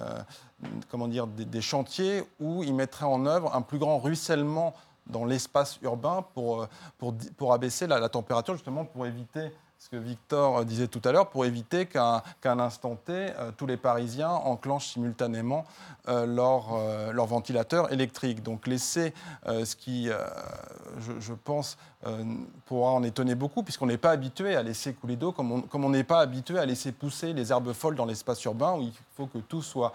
[0.90, 4.74] comment dire, des, chantiers où ils mettraient en œuvre un plus grand ruissellement
[5.06, 6.66] dans l'espace urbain pour,
[7.52, 9.50] abaisser la, température, justement pour éviter
[9.84, 13.66] ce que Victor disait tout à l'heure, pour éviter qu'à qu l'instant T, euh, tous
[13.66, 15.66] les Parisiens enclenchent simultanément
[16.08, 18.42] euh, leur, euh, ventilateur électrique.
[18.42, 19.12] Donc laisser
[19.46, 20.08] ce qui,
[21.20, 21.76] je, pense,
[22.66, 26.04] pourra en étonner beaucoup, puisqu'on n'est pas habitué à laisser couler d'eau, comme on n'est
[26.04, 29.38] pas habitué à laisser pousser les herbes folles dans l'espace urbain, où il faut que
[29.38, 29.92] tout soit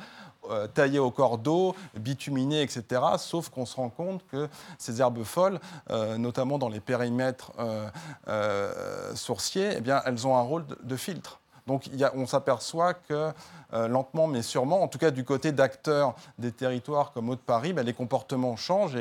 [0.50, 3.02] euh, taillées au cordeau, bituminées, etc.
[3.18, 4.48] Sauf qu'on se rend compte que
[4.78, 10.42] ces herbes folles, euh, notamment dans les périmètres euh, sourciers, eh bien, elles ont un
[10.42, 11.40] rôle de, de filtre.
[11.68, 13.32] Donc on s'aperçoit que
[13.72, 17.94] lentement mais sûrement, en tout cas du côté d'acteurs des territoires comme Haute-Paris, ben, les
[17.94, 18.98] comportements changent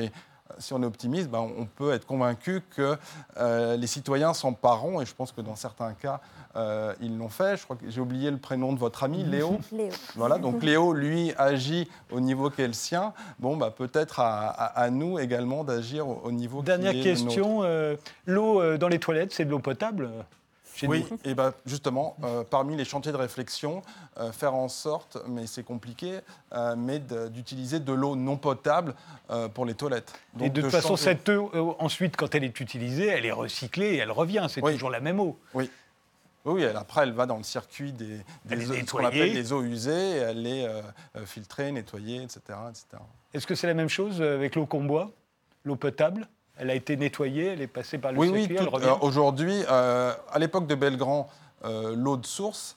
[0.58, 2.96] si on est optimiste, ben, on peut être convaincu que
[3.36, 6.20] euh, les citoyens s'empareront, et je pense que dans certains cas,
[6.56, 7.56] euh, ils l'ont fait.
[7.56, 9.58] Je crois que j'ai oublié le prénom de votre ami, Léo.
[9.72, 9.90] Léo.
[10.16, 13.12] Voilà, donc Léo, lui, agit au niveau qu'est le sien.
[13.38, 17.96] Bon, bah, peut-être à, à, à, nous également d'agir au, au, niveau Dernière question, euh,
[18.26, 20.10] l'eau dans les toilettes, c'est de l'eau potable?
[20.78, 21.18] Chez Oui, nous.
[21.24, 23.82] et ben justement, euh, parmi les chantiers de réflexion,
[24.18, 26.20] euh, faire en sorte, mais c'est compliqué,
[26.52, 28.94] euh, mais d'utiliser de l'eau non potable
[29.30, 30.12] euh, pour les toilettes.
[30.40, 33.94] et de toute façon, changer- cette eau, ensuite, quand elle est utilisée, elle est recyclée
[33.94, 34.46] et elle revient.
[34.48, 34.74] C'est Oui.
[34.74, 35.36] toujours la même eau.
[35.54, 35.68] Oui.
[36.44, 39.06] Oui, elle- après, elle va dans le circuit des, eaux- ce qu'on nettoyée.
[39.08, 40.66] appelle les eaux usées, et elle est
[41.26, 42.40] filtrée, nettoyée, etc.
[42.70, 43.02] etc.
[43.34, 45.10] Est-ce que c'est la même chose avec l'eau qu'on boit
[45.64, 46.28] L'eau potable?
[46.58, 49.62] Elle a été nettoyée, elle est passée par le Oui, oui, circuit, tout- euh, aujourd'hui,
[49.70, 51.28] euh, à l'époque de Belgrand,
[51.64, 52.76] euh, l'eau de source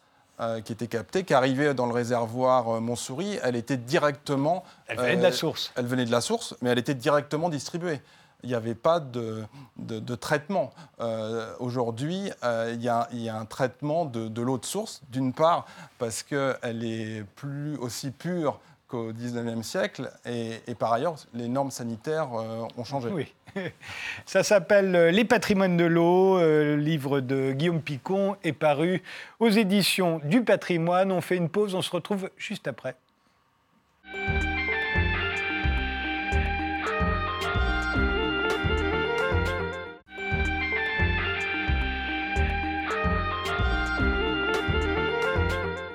[0.66, 4.64] qui était captée, qui arrivait dans le réservoir Montsouris, elle était directement...
[4.88, 5.72] Elle venait de la source.
[5.76, 8.02] Elle venait de la source, mais elle était directement distribuée.
[8.42, 9.44] Il n'y avait pas de,
[9.78, 10.72] de- de traitement.
[11.60, 15.32] Aujourd'hui, il y, a- il y a un traitement de, de l'eau de source, d'une
[15.32, 15.68] part
[16.00, 18.60] parce qu'elle est plus aussi pure
[18.92, 23.10] qu'au 19e siècle, et, par ailleurs, les normes sanitaires euh, ont changé.
[23.10, 23.34] Oui.
[24.26, 26.38] Ça s'appelle euh, Les patrimoines de l'eau.
[26.38, 29.02] euh, livre de Guillaume Picon est paru
[29.40, 31.12] aux éditions du patrimoine.
[31.12, 32.96] On fait une pause, on se retrouve juste après.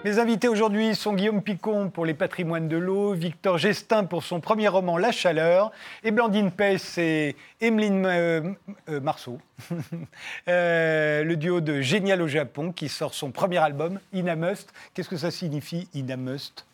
[0.07, 4.39] Mes invités aujourd'hui sont Guillaume Picon pour Les patrimoines de l'eau, Victor Gestin pour son
[4.39, 5.73] premier roman La chaleur,
[6.05, 8.53] et Blandine Pess et Emeline euh,
[8.89, 9.41] euh, Marceau,
[10.49, 14.73] Euh, le duo de Génial au Japon qui sort son premier album, Inamust.
[14.95, 16.65] Qu'est-ce que ça signifie, Inamust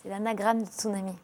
[0.00, 1.16] C'est l'anagramme de tsunami.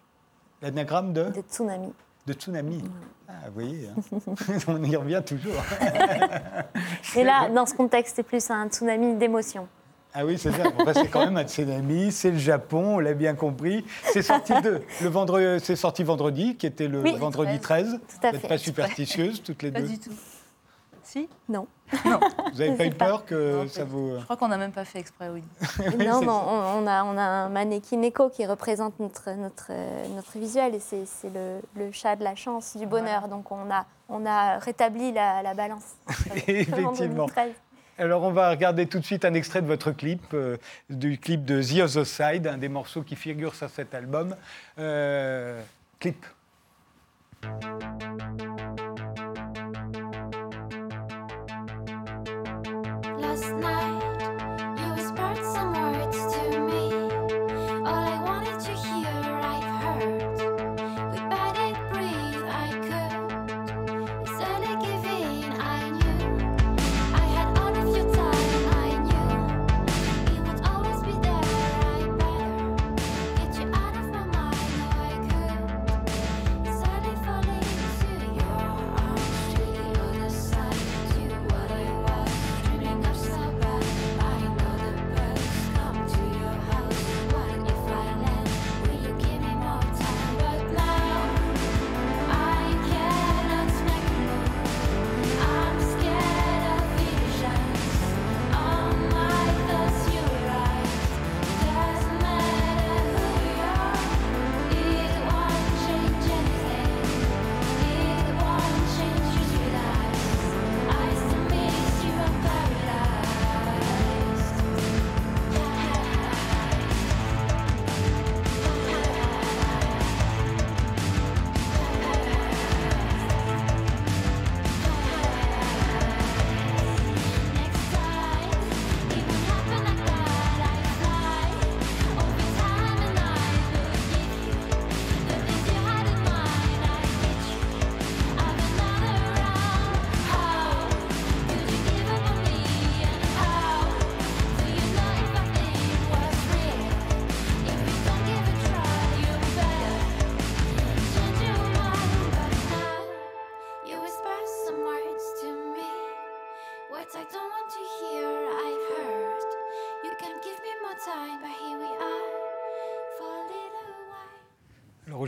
[0.62, 1.92] L'anagramme de, De tsunami.
[2.27, 2.83] de tsunami.
[3.29, 4.35] Ah, vous voyez, hein.
[4.66, 5.62] on y revient toujours.
[7.16, 9.68] Et là, dans ce contexte, c'est plus un tsunami d'émotions.
[10.14, 10.62] Ah oui, c'est ça.
[10.79, 13.85] Enfin, c'est quand même un tsunami, c'est le Japon, on l'a bien compris.
[14.12, 17.16] C'est sorti, de, le vendredi, c'est sorti vendredi, qui était le Oui.
[17.18, 17.98] vendredi 13.
[18.09, 20.12] Tout à Vous n'êtes pas superstitieuses, toutes les Pas deux du tout.
[21.03, 21.29] Si?
[21.48, 21.66] Non.
[21.92, 23.05] Vous n'avez pas eu pas.
[23.07, 24.12] peur que Non, ça pas- vous...
[24.18, 25.42] Je crois qu'on n'a même pas fait exprès, oui.
[25.98, 30.07] non, non, on, on a, on a un mannequin écho qui représente notre, notre, euh,
[30.14, 33.29] notre visuel et c'est le, le chat de la chance, du bonheur.
[33.29, 35.85] Donc on a, on a rétabli la, la balance.
[36.46, 37.27] Effectivement.
[37.96, 38.04] 2013.
[38.04, 40.57] Alors, on va regarder tout de suite un extrait de votre clip, euh,
[40.90, 44.37] du clip de The Other Side, un des morceaux qui figure sur cet album.
[44.78, 45.61] Euh,
[45.98, 46.24] clip.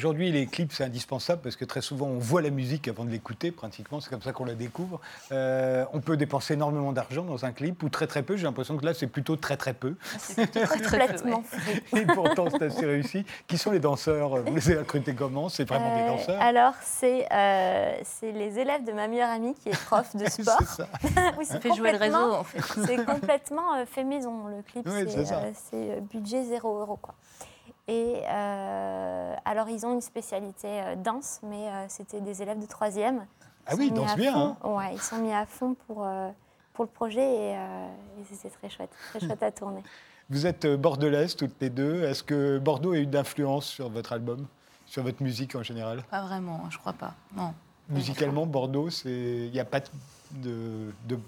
[0.07, 3.11] Aujourd'hui, les clips, c'est indispensable parce que très souvent, on voit la musique avant de
[3.11, 4.01] l'écouter, pratiquement.
[4.01, 5.01] C'est comme ça qu'on la découvre.
[5.33, 8.37] Euh, on peut dépenser énormément d'argent dans un clip, ou très très peu.
[8.37, 9.97] J'ai l'impression que là, c'est plutôt très très peu.
[10.19, 12.01] C'est plutôt très, très peu, ouais.
[12.03, 13.27] Et pourtant, c'est assez réussi.
[13.49, 14.37] Qui sont les danseurs?
[14.45, 15.49] Vous les avez recrutés comment?
[15.49, 16.41] C'est vraiment des Euh, danseurs?
[16.41, 20.57] Alors, c'est euh, c'est les élèves de ma meilleure amie qui est prof de sport.
[20.61, 20.89] C'est ça.
[21.37, 22.87] oui, Ça c'est fait jouer le réseau, complètement- en fait.
[22.87, 24.87] C'est complètement euh, fait maison, le clip.
[24.89, 26.99] Oui, c'est c'est c'est, budget 0 euros.
[27.03, 27.15] Quoi.
[27.89, 28.96] Et euh,
[29.47, 33.25] alors, ils ont une spécialité euh, danse, mais euh, c'était des élèves de troisième.
[33.67, 34.37] Ah oui, ils dansent bien.
[34.37, 34.57] hein.
[34.69, 36.29] Ouais, ils sont mis à fond pour, euh,
[36.75, 37.87] pour le projet et, euh,
[38.21, 39.83] et c'était très chouette, très chouette à tourner.
[40.31, 42.03] Vous êtes bordelaises toutes les deux.
[42.03, 44.47] Est-ce que Bordeaux a eu d'influence sur votre album,
[44.85, 46.03] sur votre musique en général?
[46.11, 47.15] Pas vraiment, je crois pas.
[47.37, 47.55] Non.
[47.89, 49.79] Musicalement, Bordeaux, il n'y a pas
[50.33, 51.19] de, de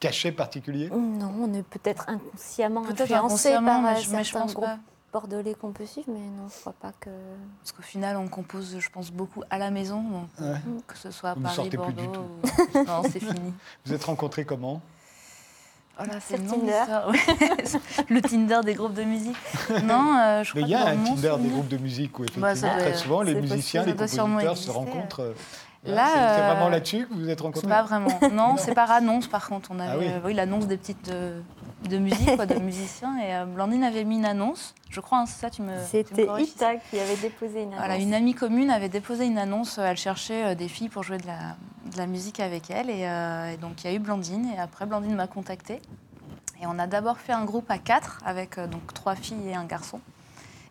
[0.00, 0.88] cachet particulier?
[0.88, 4.54] Non, on est peut-être inconsciemment Peut-être influencé par mais euh, je, mais je certains pense
[4.54, 4.78] groupes pas.
[5.20, 7.08] Bordelais qu'on peut suivre, mais non, je crois pas que.
[7.62, 10.58] Parce qu'au final, on compose, je pense, beaucoup à la maison, donc, Ouais.
[10.86, 12.02] que ce soit à Vous Paris, plus Bordeaux.
[12.74, 13.52] ou- non, c'est fini.
[13.86, 14.82] Vous êtes rencontrés comment?
[15.98, 16.84] Oh là, C'est le Tinder.
[18.10, 19.36] le Tinder des groupes de musique.
[19.84, 22.18] Non, euh, je Mais crois il y a que un Tinder des groupes de musique
[22.18, 25.20] où effectivement Bah, ça doit- très souvent les musiciens, possible, les compositeurs se rencontrent.
[25.22, 25.32] euh,
[25.86, 27.60] Là, c'est c'est euh, vraiment là-dessus que vous vous êtes rencontrés?
[27.62, 28.08] C'est pas vraiment.
[28.32, 29.70] Non, c'est par annonce par contre.
[29.72, 30.06] On avait Ah oui.
[30.08, 31.08] euh, oui, l'annonce des petites
[31.84, 33.18] de, musique, quoi, de musiciens.
[33.18, 34.74] Et euh, Blandine avait mis une annonce.
[34.90, 35.72] Je crois, hein, c'est ça, tu me.
[35.84, 37.78] C'était Ita qui avait déposé une annonce.
[37.78, 39.78] Voilà, une amie commune avait déposé une annonce.
[39.78, 41.56] Elle cherchait euh, des filles pour jouer de la,
[41.92, 42.90] de la musique avec elle.
[42.90, 44.48] Et, euh, et donc, il y a eu Blandine.
[44.56, 45.80] Et après, Blandine m'a contactée.
[46.62, 49.54] Et on a d'abord fait un groupe à quatre, avec euh, donc trois filles et
[49.54, 50.00] un garçon.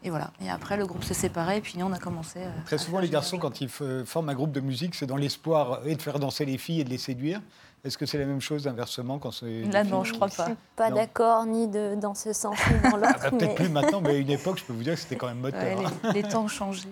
[0.04, 0.32] Et voilà.
[0.44, 1.58] Et après, le groupe s'est séparé.
[1.58, 2.40] Et puis, nous, on a commencé.
[2.40, 5.82] euh, Très souvent, les garçons, quand ils forment un groupe de musique, c'est dans l'espoir
[5.86, 7.42] et de faire danser les filles et de les séduire.
[7.86, 10.36] Est-ce que c'est la même chose inversement quand c'est Là, filles non, je crois Je
[10.38, 10.46] pas.
[10.48, 13.14] suis pas d'accord ni de, dans ce sens ni dans l'autre.
[13.16, 13.56] Ah bah, Peut-être mais...
[13.56, 15.62] plus maintenant, mais à une époque, je peux vous dire que c'était quand même moteur.
[15.62, 15.92] Ouais, hein.
[16.14, 16.90] les, les temps ont changé.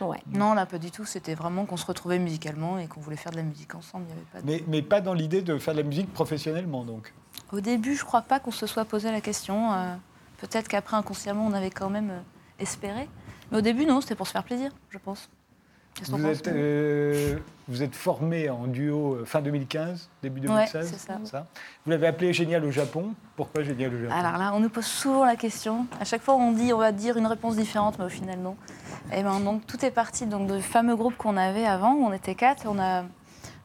[0.00, 0.18] Ouais.
[0.32, 1.04] Non, là, pas du tout.
[1.04, 4.06] C'était vraiment qu'on se retrouvait musicalement et qu'on voulait faire de la musique ensemble.
[4.08, 6.10] Il y avait pas de- Mais, mais pas dans l'idée de faire de la musique
[6.12, 7.12] professionnellement, donc.
[7.52, 9.72] Au début, je crois pas qu'on se soit posé la question.
[9.74, 9.94] euh,
[10.38, 12.20] Peut-être qu'après, inconsciemment, on avait quand même euh,
[12.58, 13.10] espéré.
[13.52, 15.28] Mais au début, non, c'était pour se faire plaisir, je pense.
[16.08, 17.36] Vous êtes, euh,
[17.68, 21.46] vous êtes formé en duo euh, fin 2015, début Ouais, 2016 c'est ça.
[21.84, 23.14] Vous l'avez appelé Génial au Japon.
[23.36, 24.14] Pourquoi Génial au Japon?
[24.14, 25.86] Alors là, on nous pose souvent la question.
[26.00, 28.56] À chaque fois, on dit, on va dire une réponse différente, mais au final, non.
[29.12, 32.12] Et ben donc, tout est parti donc, de fameux groupes qu'on avait avant, où on
[32.12, 32.66] était quatre.
[32.66, 33.04] On a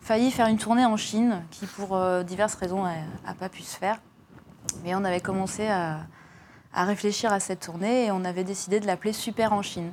[0.02, 3.78] failli faire une tournée en Chine, qui pour euh, diverses raisons n'a pas pu se
[3.78, 4.00] faire.
[4.84, 6.00] Mais on avait commencé à,
[6.74, 9.92] à réfléchir à cette tournée et on avait décidé de l'appeler Super en Chine.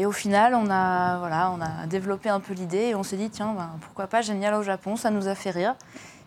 [0.00, 3.70] Et au final, on a, développé un peu l'idée et on s'est dit, tiens, ben,
[3.80, 5.74] pourquoi pas Génial au Japon, ça nous a fait rire.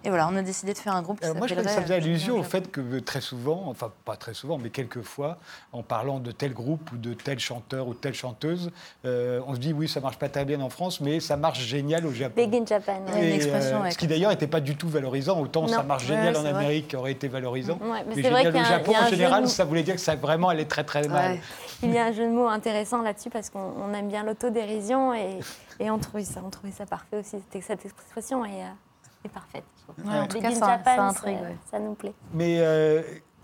[0.04, 1.94] Et voilà, on a décidé de faire un groupe qui moi, je que ça faisait
[1.94, 5.38] euh, allusion au fait que euh, très souvent, enfin pas très souvent, mais quelquefois,
[5.74, 8.72] en parlant de tel groupe ou de tel chanteur ou telle chanteuse,
[9.06, 11.60] euh, on se dit oui, ça marche pas très bien en France, mais ça marche
[11.60, 12.34] génial au Japon.
[12.36, 13.00] Big in Japan.
[13.16, 16.04] Une Et, expression, ouais, ce qui d'ailleurs n'était pas du tout valorisant, autant ça marche
[16.04, 16.50] Ouais, génial en vrai.
[16.50, 17.78] Amérique aurait été valorisant.
[17.82, 20.02] Ouais, mais Mais c'est vrai génial y au Japon, en général, ça voulait dire que
[20.02, 21.34] ça vraiment allait très très mal.
[21.34, 21.42] Ouais.
[21.84, 25.14] Il y a un jeu de mots intéressant là-dessus parce qu'on on aime bien l'autodérision
[25.14, 25.40] et,
[25.80, 27.38] et on trouvait ça, on trouvait ça parfait aussi.
[27.52, 28.48] C'était cette expression euh,
[29.26, 29.64] est parfaite.
[30.04, 31.38] Ouais, en tout cas, ça, Japan, ça intrigue.
[31.38, 31.58] ça- ouais.
[31.70, 32.14] ça nous plaît.
[32.34, 33.02] Mais euh,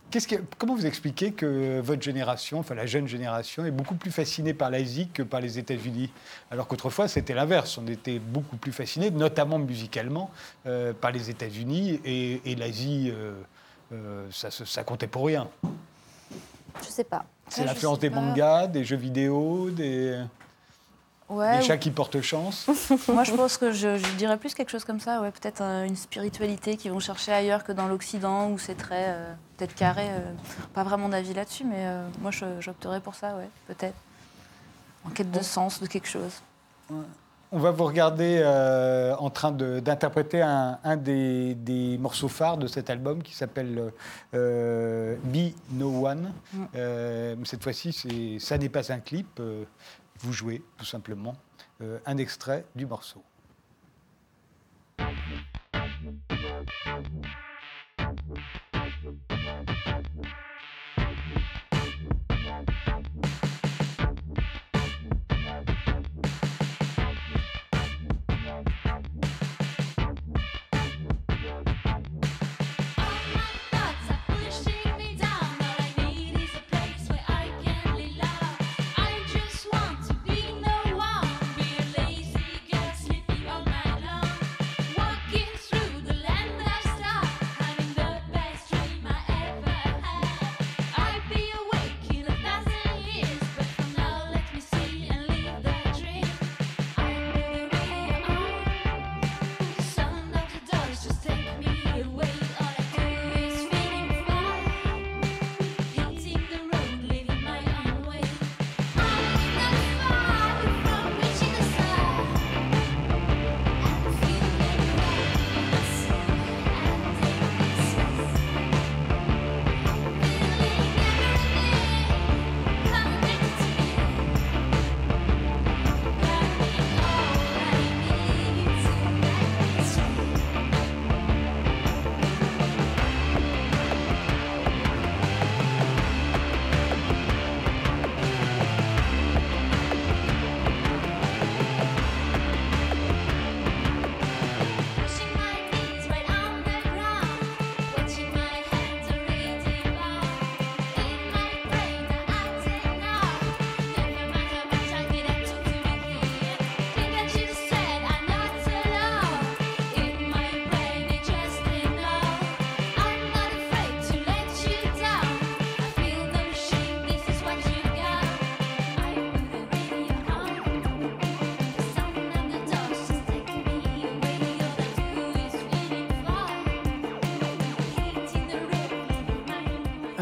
[0.09, 4.11] qu'est-ce que- comment vous expliquez que votre génération, enfin la jeune génération, est beaucoup plus
[4.11, 6.11] fascinée par l'Asie que par les États-Unis?
[6.51, 7.77] Alors qu'autrefois, c'était l'inverse.
[7.77, 10.31] On était beaucoup plus fascinés, notamment musicalement,
[10.65, 13.33] euh, par les États-Unis et, et l'Asie, euh,
[13.93, 15.47] euh, ça, comptait pour rien.
[16.81, 17.25] Je sais pas.
[17.49, 18.19] C'est l'influence des pas.
[18.19, 20.17] mangas, des jeux vidéo, des,
[21.29, 22.67] Ouais, des chats qui portent chance.
[23.09, 25.85] Moi, je pense que je, je dirais plus quelque chose comme ça, ouais, peut-être euh,
[25.85, 30.07] une spiritualité qu'ils vont chercher ailleurs que dans l'Occident, où c'est très euh, peut-être carré.
[30.09, 30.31] euh,
[30.73, 31.85] pas vraiment d'avis là-dessus, mais
[32.21, 33.95] moi, j'opterais pour ça, ouais, peut-être.
[35.05, 36.41] En quête de sens, de quelque chose.
[37.51, 42.57] On va vous regarder euh, en train de- d'interpréter un, un des, des morceaux phares
[42.57, 43.91] de cet album qui s'appelle
[44.33, 46.33] euh, Be No One.
[46.53, 46.63] Mm.
[46.75, 49.41] Euh, cette fois-ci, ça n'est pas un clip.
[50.19, 51.35] Vous jouez tout simplement
[51.81, 53.23] euh, un extrait du morceau.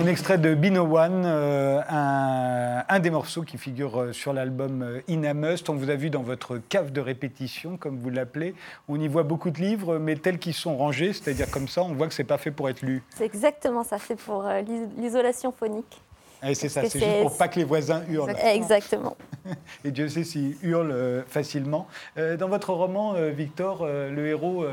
[0.05, 4.83] Un extrait de Bino One, euh, un, un des morceaux qui figure euh, sur l'album
[4.83, 5.67] euh, In a Must.
[5.67, 8.53] On vous a vu dans votre cave de répétition, comme vous l'appelez.
[8.87, 11.95] On y voit beaucoup de livres, mais tels qu'ils sont rangés, c'est-à-dire comme ça, on
[11.95, 13.01] voit que c'est pas fait pour être lu.
[13.17, 15.99] C'est exactement ça, c'est pour euh, l'is- l'isolation phonique.
[16.47, 18.35] Et c'est ça, c'est juste pour pas que les voisins hurlent.
[18.43, 19.17] Exactement.
[19.83, 21.87] Et Dieu sait s'ils hurlent facilement.
[22.15, 24.63] Dans votre roman, Victor, le héros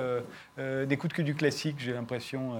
[0.59, 2.59] n'écoute que du classique, j'ai l'impression.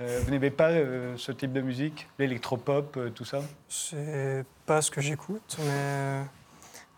[0.00, 3.40] Euh, vous n'aimez pas euh, ce type de musique L'électropop, euh, tout ça?
[3.68, 6.20] C'est pas ce que j'écoute, mais,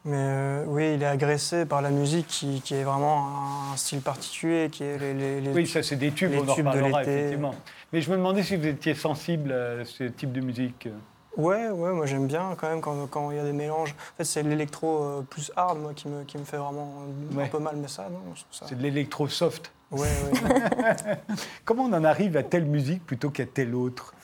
[0.04, 4.02] mais euh, oui, il est agressé par la musique qui, qui est vraiment un style
[4.02, 7.54] particulier, qui est les, les- les- Oui, ça c'est des tubes, on en reparlera effectivement.
[7.92, 10.88] Mais je me demandais si vous étiez sensible à ce type de musique.
[11.36, 13.94] Ouais, ouais, moi j'aime bien quand même quand, quand il y a des mélanges.
[14.14, 17.02] En fait, c'est l'électro plus hard, moi, qui me, qui me fait vraiment
[17.34, 17.44] Ouais.
[17.44, 18.66] un peu mal, mais ça, non, ça.
[18.68, 19.72] C'est de l'électro soft.
[19.92, 21.18] Ouais, ouais.
[21.64, 24.14] Comment on en arrive à telle musique plutôt qu'à telle autre?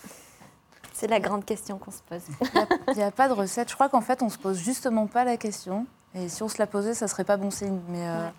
[0.93, 2.23] C'est la grande question qu'on se pose.
[2.89, 3.69] Il n'y a pas de recette.
[3.69, 5.87] Je crois qu'en fait, on se pose justement pas la question.
[6.15, 7.79] Et si on se la posait, ça serait pas bon signe.
[7.89, 8.33] Mais euh, Ouais.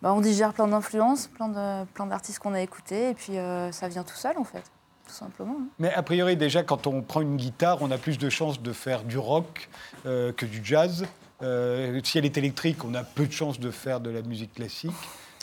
[0.00, 3.72] bah, on digère plein d'influences, plein de plein d'artistes qu'on a écoutés, et puis euh,
[3.72, 4.62] ça vient tout seul en fait,
[5.06, 5.56] tout simplement.
[5.60, 5.66] hein.
[5.80, 8.72] Mais a priori, déjà, quand on prend une guitare, on a plus de chances de
[8.72, 9.68] faire du rock
[10.06, 11.04] euh, que du jazz.
[11.42, 14.54] Euh, si elle est électrique, on a peu de chances de faire de la musique
[14.54, 14.92] classique.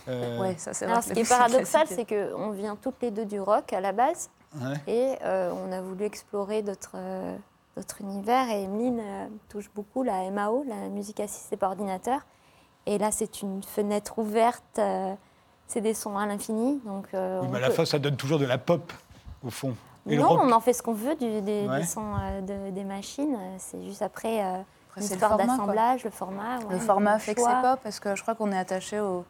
[0.07, 0.93] Euh, Ouais, ça c'est vrai.
[0.93, 3.81] Alors, que ce qui est paradoxal, c'est qu'on vient toutes les deux du rock à
[3.81, 4.29] la base.
[4.61, 4.77] ouais.
[4.87, 7.35] Et euh, on a voulu explorer d'autres euh,
[7.99, 8.49] univers.
[8.49, 12.21] Et Emeline euh, touche beaucoup la MAO, la musique assistée par ordinateur.
[12.85, 14.63] Et là, c'est une fenêtre ouverte.
[14.79, 15.13] euh,
[15.67, 16.79] c'est des sons à l'infini.
[16.85, 18.93] Donc, euh, Oui, on mais à la peut- fin, ça donne toujours de la pop,
[19.43, 19.75] au fond.
[20.07, 21.79] Et non, rock on en fait ce qu'on veut du- des, Ouais.
[21.79, 23.35] des sons euh, de- des machines.
[23.57, 26.59] C'est juste après euh, Après, l'histoire d'assemblage, le format.
[26.69, 29.25] Le format fait que c'est pop parce que je crois qu'on est attaché au,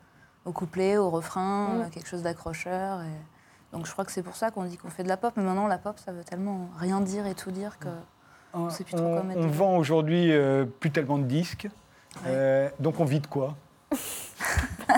[0.46, 1.82] au couplet, au refrain, Mm.
[1.82, 3.02] euh, quelque chose d'accrocheur.
[3.02, 3.74] Et...
[3.76, 5.34] Donc je crois que c'est pour ça qu'on dit qu'on fait de la pop.
[5.36, 7.90] Mais maintenant, la pop, ça veut tellement rien dire et tout dire que.
[8.54, 11.68] On, sait plus trop quoi mettre on vend aujourd'hui euh, plus tellement de disques.
[12.26, 13.56] Euh, donc on vit de quoi?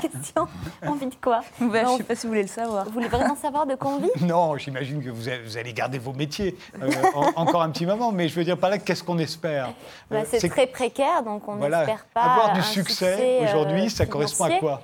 [0.02, 0.48] Question.
[0.86, 1.41] Envie de quoi?
[1.62, 1.93] Non.
[1.93, 2.86] je sais pas si vous voulez le savoir.
[2.86, 4.12] Vous voulez vraiment savoir de quoi on vit?
[4.26, 5.28] Non, j'imagine que vous
[5.58, 8.70] allez, garder vos métiers euh, en- encore un petit moment, mais je veux dire par
[8.70, 9.74] là, qu'est-ce qu'on espère?
[10.12, 12.22] Bah, Euh, C'est très précaire, donc on voilà, n'espère pas.
[12.22, 14.82] avoir du un succès, euh, aujourd'hui, ça correspond à quoi?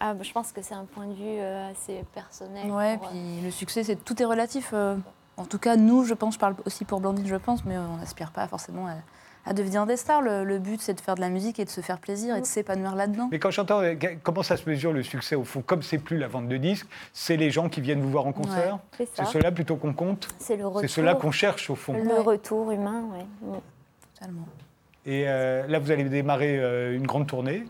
[0.00, 2.70] Ah, bah, Je pense que c'est un point de vue euh, assez personnel.
[2.70, 4.70] Ouais, pour, euh, puis le succès, c'est tout est relatif.
[4.72, 4.96] euh,
[5.36, 7.96] en tout cas, nous, je pense, je parle aussi pour Blandine, je pense, mais on
[7.96, 8.94] n'aspire pas forcément à,
[9.50, 10.22] à devenir des stars.
[10.22, 12.40] Le, le but, c'est de faire de la musique et de se faire plaisir et
[12.40, 13.28] de s'épanouir là-dedans.
[13.32, 13.82] Mais quand j'entends
[14.22, 16.86] comment ça se mesure le succès au fond, comme c'est plus la vente de disques,
[17.12, 18.78] c'est les gens qui viennent vous voir en concert?
[18.96, 19.24] C'est ça.
[19.24, 20.28] C'est cela plutôt qu'on compte?
[20.38, 20.80] C'est le retour.
[20.82, 21.94] C'est cela qu'on cherche au fond.
[21.94, 22.18] Le Ouais.
[22.20, 23.26] retour humain, ouais.
[23.42, 23.60] Mm.
[24.14, 24.46] Totalement.
[25.04, 27.64] Et euh, là, vous allez démarrer euh, une grande tournée,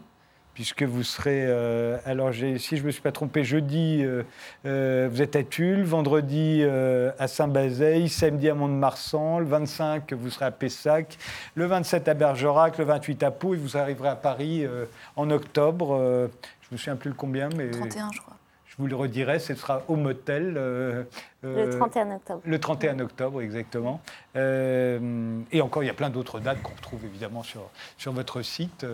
[0.55, 1.44] puisque vous serez.
[1.46, 4.22] euh, alors, si je ne me suis pas trompé, jeudi, euh,
[4.66, 10.30] euh, vous êtes à Tulle, vendredi euh, à Saint-Bazeille, samedi à Mont-de-Marsan, le 25, vous
[10.30, 11.18] serez à Pessac,
[11.55, 14.86] le 27 à Bergerac, le 28 à Pau, et vous arriverez à Paris euh,
[15.16, 15.94] en octobre.
[15.94, 16.28] euh,
[16.62, 18.34] je ne me souviens plus le combien, mais 31, je crois.
[18.66, 20.55] je vous le redirai, ce sera au motel.
[20.57, 21.02] euh,
[21.42, 22.40] Le euh, 31 octobre.
[22.44, 24.00] le 31 octobre, exactement.
[24.36, 28.40] Euh, et encore, il y a plein d'autres dates qu'on retrouve évidemment sur, sur votre
[28.42, 28.86] site.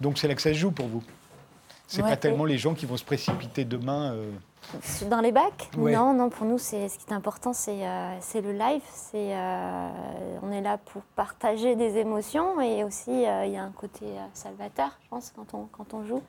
[0.00, 1.02] Donc c'est là que ça se joue pour vous.
[1.88, 2.08] C'est Ouais.
[2.10, 4.12] pas tellement les gens qui vont se précipiter demain.
[4.12, 4.30] euh,
[5.08, 5.92] Dans les bacs Ouais.
[5.94, 8.82] Non, non, pour nous, c'est, ce qui est important, c'est, euh, c'est le live.
[8.92, 9.88] C'est, euh,
[10.42, 14.04] on est là pour partager des émotions et aussi, euh, il y a un côté
[14.06, 16.22] euh, salvateur, je pense, quand on, quand on joue.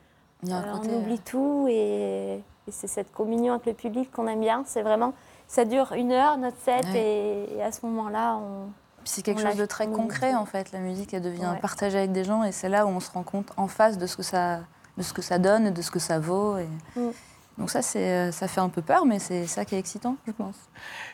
[0.43, 2.35] Il y a un Euh, côté, on oublie tout et,
[2.67, 4.61] et c'est cette communion avec le public qu'on aime bien.
[4.67, 5.13] C'est vraiment,
[5.47, 6.99] ça dure une heure, notre set, Ouais.
[6.99, 8.67] et, et à ce moment-là, on,
[9.07, 10.73] Puis c'est quelque On chose de très concret en fait.
[10.73, 11.59] La musique, elle devient Ouais.
[11.61, 14.05] partagée avec des gens et c'est là où on se rend compte en face de
[14.05, 14.59] ce que ça,
[14.97, 16.57] de ce que ça donne, de ce que ça vaut.
[16.57, 16.67] Et...
[16.99, 17.11] Mm.
[17.57, 20.33] Donc ça, euh, ça fait un peu peur, mais c'est ça qui est excitant, je
[20.33, 20.55] pense.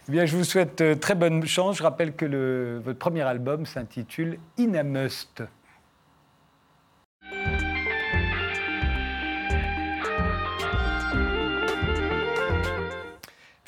[0.09, 1.77] Eh bien, je vous souhaite euh, très bonne chance.
[1.77, 4.73] Je rappelle que le- votre premier album s'intitule In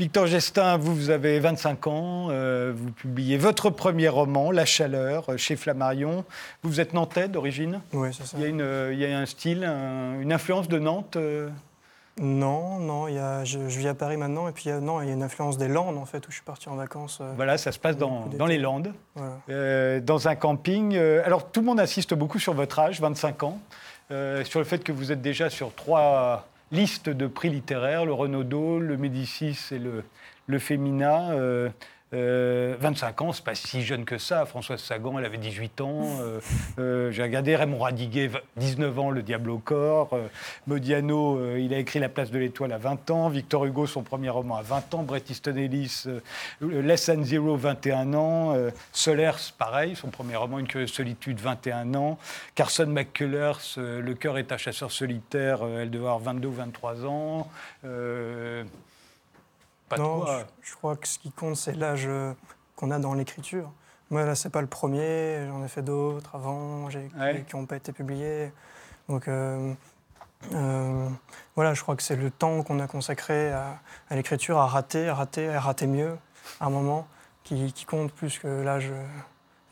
[0.06, 5.26] Victor Gestin, vous, vous avez 25 ans, euh, vous publiez votre premier roman, La Chaleur,
[5.30, 6.26] euh, chez Flammarion.
[6.62, 8.38] Vous êtes nantais d'origine Oui, c'est ça.
[8.38, 11.16] il y, a une, euh, il y a un style, un- une influence de Nantes
[11.16, 11.50] euh,
[12.22, 14.72] Non, non, il y a, je, je vis à Paris maintenant, et puis il y
[14.74, 16.70] a- non, il y a une influence des Landes, en fait, où je suis parti
[16.70, 17.20] en vacances.
[17.36, 18.94] Voilà, ça se passe dans, les Landes.
[19.16, 20.00] voilà.
[20.02, 20.96] Dans un camping.
[21.26, 23.58] Alors, tout le monde insiste beaucoup sur votre âge, 25 ans,
[24.12, 26.46] sur le fait que vous êtes déjà sur trois
[26.76, 30.04] listes de prix littéraires, le Renaudot, le Médicis et le,
[30.48, 31.32] le Femina.
[31.32, 31.70] Euh,
[32.16, 34.46] Euh, 25 ans, c'est pas si jeune que ça.
[34.46, 36.04] Françoise Sagan, elle avait 18 ans.
[36.22, 36.40] Euh,
[36.80, 40.10] euh, J'ai regardé Raymond Radiguet, 19 ans, Le Diable au corps.
[40.14, 40.28] Euh,
[40.68, 43.28] Modiano, euh, il a écrit La place de l'étoile à 20 ans.
[43.30, 45.04] Victor Hugo, son premier roman à 20 ans.
[45.04, 46.22] Bret Easton Ellis, euh,
[46.62, 48.54] Less Than Zero, 21 ans.
[48.56, 52.18] Euh, Solers, pareil, son premier roman, Une curieuse solitude, 21 ans.
[52.56, 56.54] Carson McCullers, euh, Le cœur est un chasseur solitaire, euh, elle devait avoir 22 ou
[56.54, 57.48] 23 ans.
[57.84, 58.64] Euh,
[59.90, 62.34] pas non, je, je crois que ce qui compte, c'est l'âge euh,
[62.76, 63.72] qu'on a dans l'écriture.
[64.12, 65.46] Moi, là, c'est pas le premier.
[65.48, 67.44] J'en ai fait d'autres avant, j'ai- Ouais.
[67.48, 68.52] qui n'ont pas été publiés.
[69.10, 69.74] Donc, euh,
[70.54, 71.10] euh,
[71.56, 73.80] voilà, je crois que c'est le temps qu'on a consacré à,
[74.10, 76.18] à l'écriture, à rater, à rater, à rater mieux,
[76.60, 77.08] à un moment,
[77.44, 78.92] qui, qui compte plus que l'âge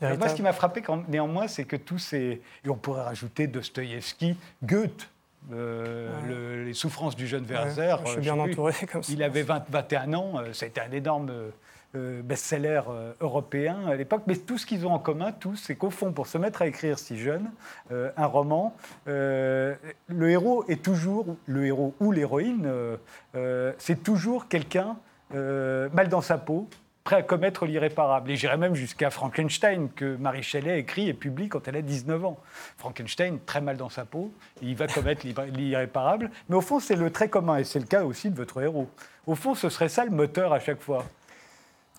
[0.00, 0.18] véritable.
[0.20, 2.42] Moi, ce qui m'a frappé quand, néanmoins, c'est que tous ces.
[2.64, 5.08] Et on pourrait rajouter Dostoïevski, Goethe,
[5.52, 6.28] euh, Ouais.
[6.28, 7.96] le- les souffrances du jeune Ouais, Werther.
[8.04, 9.12] je euh, suis bien entouré comme ça.
[9.12, 11.50] Il avait 20 21 ans, euh, c'était un énorme euh,
[11.96, 14.22] euh, best-seller euh, européen à l'époque.
[14.26, 16.66] Mais tout ce qu'ils ont en commun, tous, c'est qu'au fond, pour se mettre à
[16.66, 17.50] écrire si jeune,
[17.92, 18.74] euh, un roman,
[19.06, 19.74] euh,
[20.08, 22.96] le héros est toujours, le héros ou l'héroïne, euh,
[23.36, 24.96] euh, c'est toujours quelqu'un
[25.34, 26.68] euh, mal dans sa peau,
[27.04, 28.30] prêt à commettre l'irréparable.
[28.30, 32.24] Et j'irais même jusqu'à Frankenstein, que Marie Shelley écrit et publie quand elle a 19
[32.24, 32.38] ans.
[32.78, 34.32] Frankenstein, très mal dans sa peau,
[34.62, 36.30] il va commettre l'irré- l'irréparable.
[36.48, 38.88] Mais au fond, c'est le trait commun, et c'est le cas aussi de votre héros.
[39.26, 41.04] Au fond, ce serait ça le moteur à chaque fois.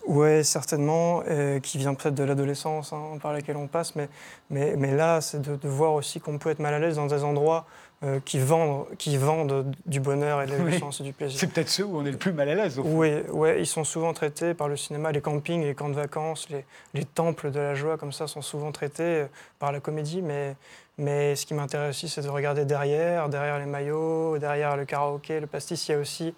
[0.08, 1.24] Oui, certainement,
[1.64, 4.08] qui vient peut-être de l'adolescence hein, par laquelle on passe, mais,
[4.52, 7.66] mais, là, c'est de voir aussi qu'on peut être mal à l'aise dans des endroits
[8.06, 10.72] euh, qui, vendent, qui vendent du bonheur et de la Oui.
[10.72, 11.40] jouissance et du plaisir.
[11.40, 12.80] C'est peut-être ceux où on est le plus mal à l'aise.
[12.84, 16.48] Oui, ouais, ils sont souvent traités par le cinéma, les campings, les camps de vacances,
[16.50, 19.26] les, les temples de la joie, comme ça, sont souvent traités euh,
[19.60, 20.22] par la comédie.
[20.22, 20.56] Mais,
[20.98, 25.40] mais ce qui m'intéresse aussi, c'est de regarder derrière, derrière les maillots, derrière le karaoké,
[25.40, 25.88] le pastis.
[25.88, 26.34] Il y a aussi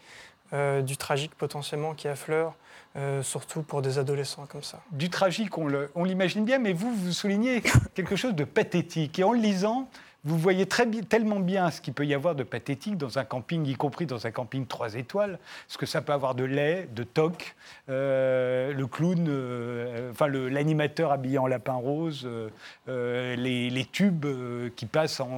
[0.54, 2.54] euh, du tragique potentiellement qui affleure,
[2.96, 4.80] euh, surtout pour des adolescents comme ça.
[4.92, 7.62] du tragique, on l'imagine bien, mais vous, vous soulignez
[7.94, 9.20] quelque chose de pathétique.
[9.20, 9.90] Et en le lisant,
[10.26, 13.76] vous voyez tellement bien ce qu'il peut y avoir de pathétique dans un camping, y
[13.76, 17.56] compris dans un camping 3 étoiles, ce que ça peut avoir de lait, de toc,
[17.90, 22.50] euh, le clown, euh, enfin le- l'animateur habillé en lapin rose, euh,
[22.90, 25.30] euh, les, tubes euh, qui passent en,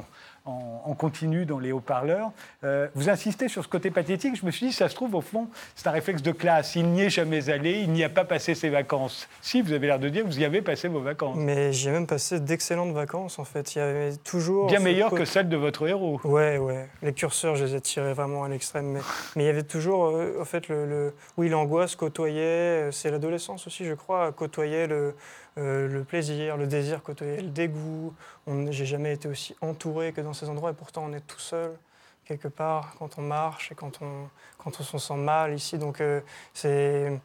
[0.00, 0.04] en-
[0.46, 2.30] en continu dans les haut-parleurs.
[2.64, 4.36] Euh, vous insistez sur ce côté pathétique.
[4.40, 6.76] Je me suis dit, ça se trouve, au fond, c'est un réflexe de classe.
[6.76, 9.28] Il n'y est jamais allé, il n'y a pas passé ses vacances.
[9.42, 11.36] Si, vous avez l'air de dire, vous y avez passé vos vacances.
[11.36, 13.74] Mais j'ai même passé d'excellentes vacances en fait.
[13.74, 14.66] Il y avait toujours.
[14.68, 16.20] Bien meilleures que celles de votre héros.
[16.24, 16.88] Ouais, ouais.
[17.02, 18.86] Les curseurs, je les ai tirés vraiment à l'extrême.
[18.92, 19.00] Mais,
[19.34, 22.40] mais il y avait toujours, euh, en fait, le, le- oui, l'angoisse côtoyait,
[22.86, 25.14] euh, c'est l'adolescence aussi, je crois, côtoyait le,
[25.58, 28.12] euh, le plaisir, le désir, côtoyait le dégoût.
[28.70, 31.72] J'ai jamais été aussi entouré que dans ces endroits et pourtant on est tout seul
[32.26, 34.28] quelque part quand on marche et quand on,
[34.58, 35.78] quand on se sent mal ici.
[35.78, 36.20] Donc, euh,
[36.54, 37.20] c'est.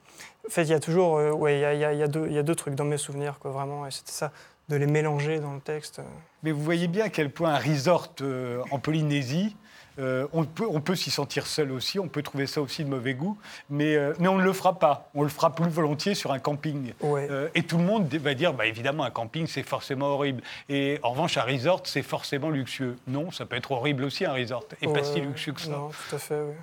[0.47, 1.17] En fait, il y a toujours.
[1.17, 3.87] euh, ouais, il y y y a deux- trucs dans mes souvenirs, quoi, vraiment.
[3.87, 4.31] Et c'était ça,
[4.69, 6.01] de les mélanger dans le texte.
[6.43, 8.13] Mais vous voyez bien à quel point un resort
[8.71, 9.55] en Polynésie,
[9.99, 12.89] euh, on peut, on peut s'y sentir seul aussi, on peut trouver ça aussi de
[12.89, 13.37] mauvais goût,
[13.69, 15.09] mais, euh, mais on ne le fera pas.
[15.13, 16.93] On le fera plus volontiers sur un camping.
[17.01, 17.27] Ouais.
[17.29, 20.41] Euh, et tout le monde va dire, bah, évidemment, un camping, c'est forcément horrible.
[20.69, 22.95] Et en revanche, un resort, c'est forcément luxueux.
[23.07, 24.65] Non, ça peut être horrible aussi, un resort.
[24.81, 25.71] Et pas si luxueux que ça.
[25.71, 26.53] Non, tout à fait, oui.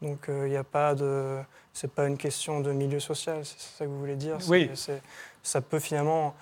[0.00, 1.38] Donc il n'y a pas de.
[1.72, 4.38] C'est pas une question de milieu social, c'est ça que vous voulez dire?
[4.48, 4.70] Oui.
[5.42, 6.34] ça peut finalement.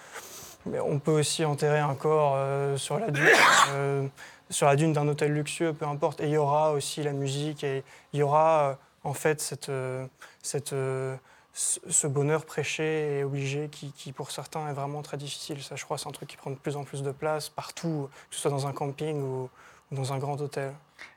[0.66, 2.36] Mais on peut aussi enterrer un corps
[2.78, 4.10] sur la dune,
[4.50, 6.20] sur la dune d'un hôtel luxueux, peu importe.
[6.20, 8.74] Et il y aura aussi la musique et il y aura euh,
[9.04, 10.06] en fait cette, euh,
[10.42, 11.16] cette, euh,
[11.52, 15.62] ce bonheur prêché et obligé qui, qui, pour certains est vraiment très difficile.
[15.62, 18.08] Ça, je crois, c'est un truc qui prend de plus en plus de place partout,
[18.30, 19.48] que ce soit dans un camping ou
[19.92, 20.72] dans un grand hôtel.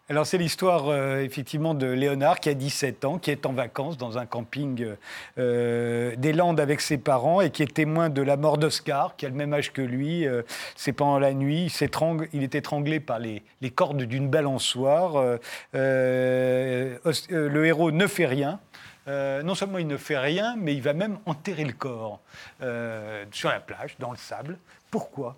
[0.09, 3.95] Alors c'est l'histoire euh, effectivement de Léonard qui a 17 ans, qui est en vacances
[3.95, 4.95] dans un camping
[5.37, 9.27] euh, des Landes avec ses parents et qui est témoin de la mort d'Oscar, qui
[9.27, 10.27] a le même âge que lui.
[10.27, 10.41] Euh,
[10.75, 13.43] c'est pendant la nuit, il, il est étranglé par les,
[13.75, 15.17] cordes d'une balançoire.
[15.17, 15.37] Euh,
[15.75, 16.97] euh,
[17.31, 18.59] euh, le héros ne fait rien.
[19.07, 22.19] Euh, non seulement il ne fait rien, mais il va même enterrer le corps
[22.61, 24.57] euh, sur la plage, dans le sable.
[24.91, 25.37] Pourquoi?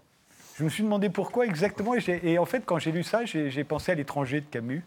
[0.61, 1.95] Je me suis demandé pourquoi exactement.
[1.95, 4.83] Et, en fait, quand j'ai lu ça, j'ai pensé à l'étranger de Camus.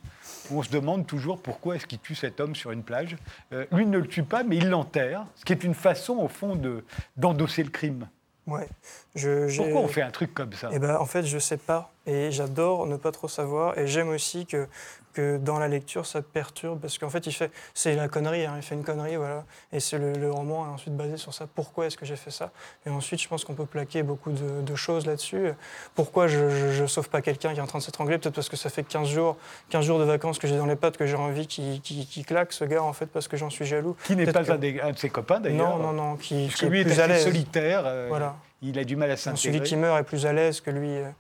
[0.51, 3.16] Où on se demande toujours pourquoi est-ce qu'il tue cet homme sur une plage.
[3.53, 6.29] Euh, lui ne le tue pas, mais il l'enterre, ce qui est une façon, au
[6.29, 6.85] fond, de-
[7.16, 8.07] d'endosser le crime.
[8.47, 8.68] Ouais.
[9.16, 10.68] Je, Pourquoi on fait un truc comme ça?
[10.72, 11.91] Eh ben, en fait, je sais pas.
[12.07, 13.77] Et j'adore ne pas trop savoir.
[13.77, 14.68] Et j'aime aussi que,
[15.14, 16.80] que dans la lecture, ça te perturbe.
[16.80, 18.44] Parce qu'en fait, il fait, c'est la connerie.
[18.44, 19.44] hein, il fait une connerie, voilà.
[19.72, 21.46] Et c'est le, le roman est ensuite basé sur ça.
[21.54, 22.50] Pourquoi est-ce que j'ai fait ça?
[22.84, 25.48] Et ensuite, je pense qu'on peut plaquer beaucoup de, de choses là-dessus.
[25.94, 28.18] Pourquoi je, je, je sauve pas quelqu'un qui est en train de s'étrangler?
[28.18, 29.36] Peut-être parce que ça fait 15 jours,
[29.70, 32.52] 15 jours de vacances que j'ai dans les pattes que j'ai envie qu'il qu'il claque,
[32.52, 33.96] ce gars, en fait, parce que j'en suis jaloux.
[34.04, 35.78] Qui n'est pas que- un, des- un de ses copains d'ailleurs.
[35.78, 37.24] Non, non, non, qui, Parce qui que lui est est plus à assez l'aise.
[37.24, 37.82] solitaire.
[37.86, 38.36] euh, Voilà.
[38.62, 39.66] Il a du mal à Celui s'intégrer.
[39.66, 40.88] qui meurt est plus à l'aise que lui.
[40.88, 41.10] euh,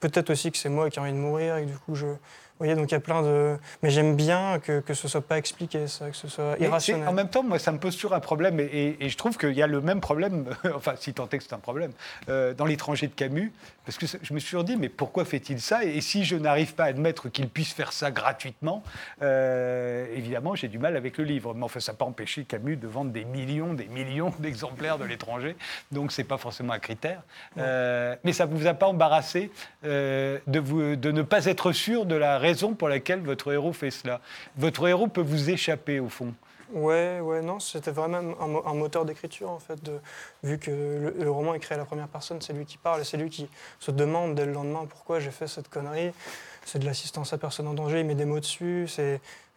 [0.00, 2.06] Peut-être aussi que c'est moi qui ai envie de mourir et que du coup je.
[2.60, 3.56] Vous voyez, donc il y a plein de.
[3.84, 7.06] Mais j'aime bien que, que ce soit pas expliqué, ça, que ce soit irrationnel.
[7.06, 9.38] En même temps, moi, ça me pose toujours un problème, et, et- et je trouve
[9.38, 11.92] qu'il y a le même problème, enfin, si tant est que c'est un problème,
[12.28, 13.52] euh, dans l'étranger de Camus,
[13.84, 15.84] parce que je me suis toujours dit, mais pourquoi fait-il ça?
[15.84, 18.82] Et si je n'arrive pas à admettre qu'il puisse faire ça gratuitement,
[19.22, 21.54] euh, évidemment, j'ai du mal avec le livre.
[21.54, 25.04] Mais enfin, ça n'a pas empêché Camus de vendre des millions, des millions d'exemplaires de
[25.04, 25.56] l'étranger,
[25.92, 27.22] donc c'est pas forcément un critère.
[27.58, 29.50] Euh, mais ça ne vous a pas embarrassé
[29.84, 33.90] de, vous, de ne pas être sûr de la raison pour laquelle votre héros fait
[33.90, 34.20] cela
[34.56, 36.32] Votre héros peut vous échapper, au fond.
[36.72, 39.78] Ouais, ouais, non, c'était vraiment un, mo- un moteur d'écriture en fait.
[40.42, 40.70] Vu que
[41.18, 43.48] le, roman est créé à la première personne, c'est lui qui parle c'est lui qui
[43.80, 46.12] se demande dès le lendemain pourquoi j'ai fait cette connerie.
[46.66, 48.86] C'est de l'assistance à personne en danger, il met des mots dessus.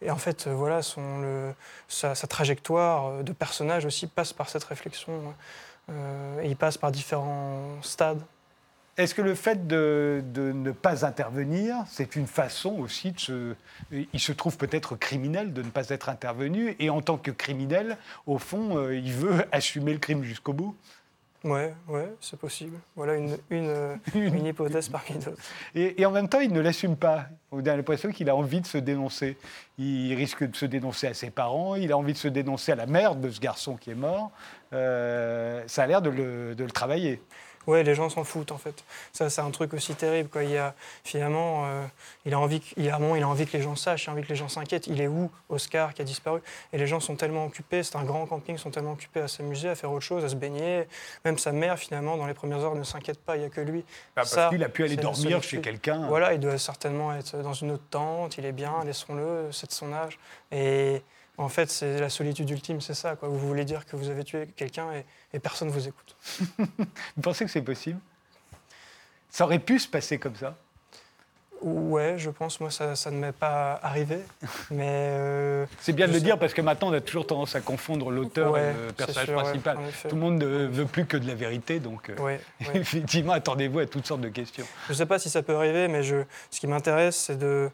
[0.00, 1.52] Et en fait, voilà, son, le,
[1.86, 5.12] sa, trajectoire de personnage aussi passe par cette réflexion.
[5.90, 8.22] euh, il passe par différents stades.
[8.98, 13.54] Est-ce que le fait de, de ne pas intervenir, c'est une façon aussi de se...
[13.90, 17.96] Il se trouve peut-être criminel de ne pas être intervenu, et en tant que criminel,
[18.26, 20.76] au fond, euh, il veut assumer le crime jusqu'au bout?
[21.44, 22.76] Ouais, ouais, c'est possible.
[22.94, 25.42] Voilà une, une, une hypothèse parmi d'autres.
[25.74, 27.26] Et, et en même temps, il ne l'assume pas.
[27.50, 29.36] On a l'impression qu'il a envie de se dénoncer.
[29.78, 32.76] Il risque de se dénoncer à ses parents, il a envie de se dénoncer à
[32.76, 34.30] la mère de ce garçon qui est mort.
[34.72, 37.20] Euh, ça a l'air de le, de le travailler.
[37.66, 38.84] Ouais, les gens s'en foutent en fait.
[39.12, 40.28] Ça, c'est un truc aussi terrible.
[40.28, 40.44] Quoi.
[40.44, 41.84] Il y a, finalement, euh,
[42.24, 44.10] il, a envie, que- il, a, bon, il a envie que les gens sachent, il
[44.10, 44.86] a envie que les gens s'inquiètent.
[44.86, 46.40] Il est où, Oscar, qui a disparu?
[46.72, 49.68] Et les gens sont tellement occupés, c'est un grand camping, sont tellement occupés à s'amuser,
[49.68, 50.86] à faire autre chose, à se baigner.
[51.24, 53.60] Même sa mère, finalement, dans les premières heures, ne s'inquiète pas, il n'y a que
[53.60, 53.84] lui.
[54.14, 56.06] Parce Ça, qu'il a pu aller dormir chez quelqu'un.
[56.08, 59.72] Voilà, il doit certainement être dans une autre tente, il est bien, laissons-le, c'est de
[59.72, 60.18] son âge.
[60.50, 61.02] Et
[61.42, 63.16] en fait, c'est la solitude ultime, c'est ça.
[63.20, 66.16] Vous voulez dire que vous avez tué quelqu'un et, et personne ne vous écoute.
[66.58, 67.98] Vous pensez que c'est possible?
[69.28, 70.56] Ça aurait pu se passer comme ça?
[71.62, 74.18] Ouais, je pense, moi, ça, ça ne m'est pas arrivé.
[74.70, 74.86] Mais.
[74.88, 76.24] euh, C'est bien de le sais.
[76.24, 79.26] dire parce que maintenant on a toujours tendance à confondre l'auteur Ouais, et le personnage
[79.26, 79.78] sûr, principal.
[80.08, 82.40] Tout le monde ne veut plus que de la vérité, donc euh, ouais,
[82.74, 84.66] effectivement, attendez-vous à toutes sortes de questions.
[84.88, 86.16] Je ne sais pas si ça peut arriver, mais je,
[86.50, 87.70] ce qui m'intéresse, c'est de,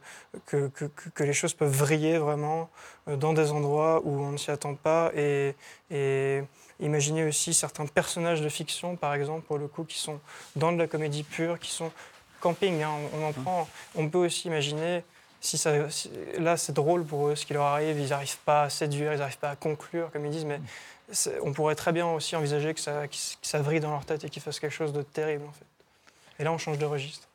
[0.46, 2.68] que, que, que- que les choses peuvent vriller vraiment
[3.08, 5.10] euh, dans des endroits où on ne s'y attend pas.
[5.16, 5.54] Et,
[5.90, 6.42] et
[6.80, 10.20] imaginer aussi certains personnages de fiction, par exemple, pour le coup, qui sont
[10.56, 11.90] dans de la comédie pure, qui sont
[12.40, 12.82] camping.
[12.82, 13.68] hein, on, on en prend.
[13.94, 15.04] On peut aussi imaginer.
[15.40, 18.64] Si ça, si- là, c'est drôle pour eux, ce qui leur arrive, ils n'arrivent pas
[18.64, 20.60] à séduire, ils n'arrivent pas à conclure, comme ils disent, mais
[21.42, 24.30] on pourrait très bien aussi envisager que ça, que ça vrille dans leur tête et
[24.30, 25.64] qu'ils fassent quelque chose de terrible, en fait.
[26.40, 27.28] Et là, on change de registre.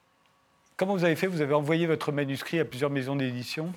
[0.75, 1.27] Comment vous avez fait?
[1.27, 3.71] Vous avez envoyé votre manuscrit à plusieurs maisons d'édition?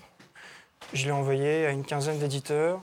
[0.93, 2.81] Je l'ai envoyé à une quinzaine d'éditeurs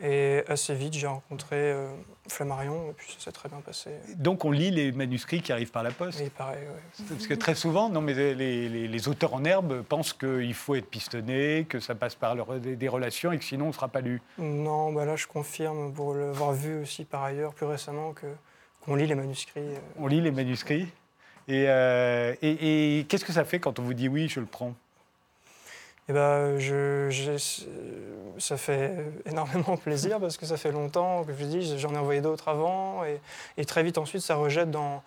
[0.00, 1.88] et assez vite j'ai rencontré euh,
[2.28, 3.90] Flammarion et puis ça s'est très bien passé.
[4.16, 6.20] Donc on lit les manuscrits qui arrivent par la poste.
[6.20, 7.04] Et pareil, ouais.
[7.08, 10.74] Parce que très souvent, non, mais les, les- les auteurs en herbe pensent qu'il faut
[10.74, 13.72] être pistonné, que ça passe par leur- des, des relations et que sinon on ne
[13.74, 14.20] sera pas lu.
[14.38, 18.26] Non, bah là je confirme pour l'avoir vu aussi par ailleurs plus récemment que
[18.84, 19.60] qu'on lit les manuscrits.
[19.60, 19.78] euh.
[19.98, 20.86] On lit les manuscrits.
[21.48, 24.46] Et, euh, et- et qu'est-ce que ça fait quand on vous dit oui, je le
[24.46, 24.74] prends?
[26.08, 27.36] Et ben je,
[28.38, 28.92] ça fait
[29.24, 33.04] énormément plaisir parce que ça fait longtemps que je dis j'en ai envoyé d'autres avant
[33.04, 33.20] et,
[33.56, 35.02] et très vite ensuite ça rejette dans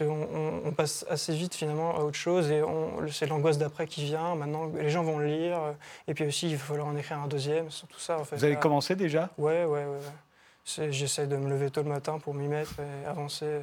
[0.00, 2.62] on, passe assez vite finalement à autre chose et
[3.10, 4.36] c'est l'angoisse d'après qui vient.
[4.36, 5.58] Maintenant les gens vont le lire
[6.06, 8.36] et puis aussi il va falloir en écrire un deuxième tout ça en fait.
[8.36, 9.30] Vous avez Là, commencé déjà?
[9.38, 13.46] Ouais ouais ouais, j'essaie de me lever tôt le matin pour m'y mettre et avancer
[13.46, 13.60] euh,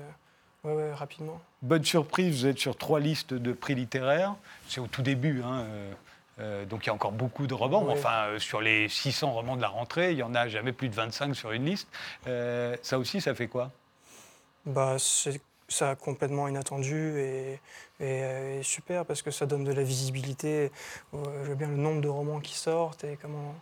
[0.63, 1.39] ouais, ouais, rapidement.
[1.61, 4.35] Bonne surprise, vous êtes sur trois listes de prix littéraires.
[4.67, 5.91] C'est au tout début, hein, euh,
[6.39, 7.85] euh, donc il y a encore beaucoup de romans.
[7.89, 10.89] Enfin, euh, sur les 600 romans de la rentrée, il n'y en a jamais plus
[10.89, 11.87] de 25 sur une liste.
[12.27, 13.71] Euh, ça aussi, ça fait quoi?
[14.65, 15.41] Bah, c'est
[15.71, 17.13] ça complètement inattendu
[18.01, 20.71] euh, et super parce que ça donne de la visibilité.
[21.13, 23.55] Euh, je vois bien le nombre de romans qui sortent et comment,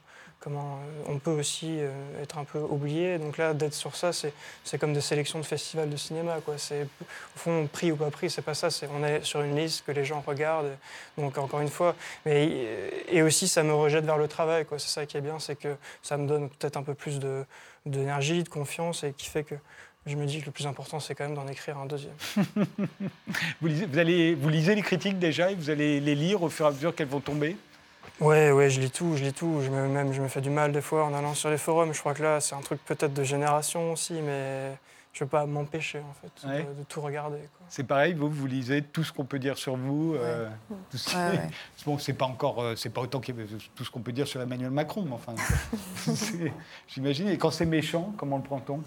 [0.48, 1.80] euh, on peut aussi
[2.22, 3.20] être un peu oublié.
[3.20, 6.38] Donc là, d'être sur ça, c'est comme des sélections de festivals de cinéma.
[6.48, 6.58] Au
[7.36, 8.70] fond, pris ou pas pris, c'est pas ça.
[8.94, 10.78] On est sur une liste que les gens regardent.
[11.18, 11.96] Donc encore une fois,
[12.26, 14.66] et aussi ça me rejette vers le travail.
[14.72, 17.46] C'est ça qui est bien, c'est que ça me donne peut-être un peu plus de,
[17.86, 19.56] d'énergie, de confiance et qui fait que
[20.10, 22.14] je me dis que le plus important, c'est quand même d'en écrire un deuxième.
[23.62, 26.50] Vous lisez, vous allez, vous lisez les critiques déjà et vous allez les lire au
[26.50, 27.56] fur et à mesure qu'elles vont tomber?
[28.20, 29.62] Ouais, ouais, je lis tout, je lis tout.
[29.62, 31.94] Je me, même, je me fais du mal des fois en allant sur les forums.
[31.94, 34.72] Je crois que là, c'est un truc peut-être de génération aussi, mais
[35.14, 36.64] je ne veux pas m'empêcher, en fait, Ouais.
[36.64, 37.40] de, de tout regarder.
[37.70, 40.16] C'est pareil, vous, vous lisez tout ce qu'on peut dire sur vous.
[40.16, 40.50] euh,
[40.92, 41.50] tout ce- Ouais, ouais.
[41.86, 43.32] Bon, c'est pas encore, euh, c'est pas autant que
[43.76, 45.36] tout ce qu'on peut dire sur Emmanuel Macron, mais enfin,
[46.88, 47.30] j'imagine.
[47.30, 48.82] Et quand c'est méchant, comment le prend-on?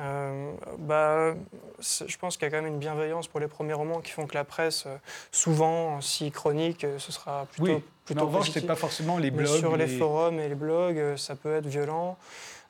[0.00, 1.34] Euh, bah,
[1.80, 4.26] je pense qu'il y a quand même une bienveillance pour les premiers romans qui font
[4.26, 4.96] que la presse, euh,
[5.30, 9.18] souvent, si chronique, euh, ce sera plutôt, Oui, mais plutôt en revanche, c'est pas forcément
[9.18, 9.58] les Mais blogs.
[9.58, 12.16] sur les les- forums et les blogs, euh, ça peut être violent.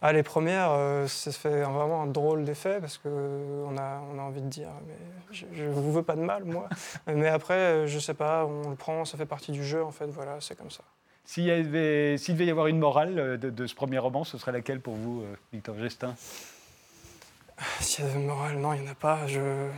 [0.05, 4.23] Ah, les premières, euh, ça fait vraiment un drôle d'effet parce qu'on a, on a
[4.23, 4.97] envie de dire mais
[5.31, 6.69] je ne vous veux pas de mal, moi.
[7.07, 9.93] mais après, euh, je sais pas, on le prend, ça fait partie du jeu, en
[9.93, 10.83] fait, voilà, c'est comme ça.
[11.25, 14.81] S'il devait y avoir une morale euh, de, de ce premier roman, ce serait laquelle
[14.81, 16.17] pour vous, euh, Victor Gestin
[17.81, 19.27] S'il y a de morale, non, il n'y en a pas.
[19.27, 19.69] Je...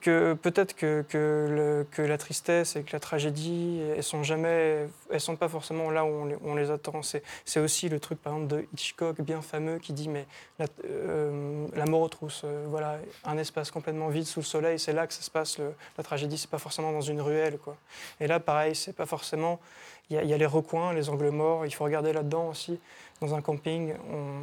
[0.00, 5.36] que peut-être que, que, la tristesse et que la tragédie, elles sont jamais, elles sont
[5.36, 7.00] pas forcément là où on les, attend.
[7.02, 10.26] C'est, aussi le truc, par exemple, de Hitchcock, bien fameux, qui dit mais
[10.58, 14.92] la, euh, mort aux trousses, euh, voilà, un espace complètement vide sous le soleil, c'est
[14.92, 15.58] là que ça se passe.
[15.96, 17.76] la tragédie, c'est pas forcément dans une ruelle, quoi.
[18.20, 19.60] Et là, pareil, c'est pas forcément.
[20.10, 21.64] Il y, a- les recoins, les angles morts.
[21.64, 22.78] Il faut regarder là-dedans aussi.
[23.22, 23.94] Dans un camping,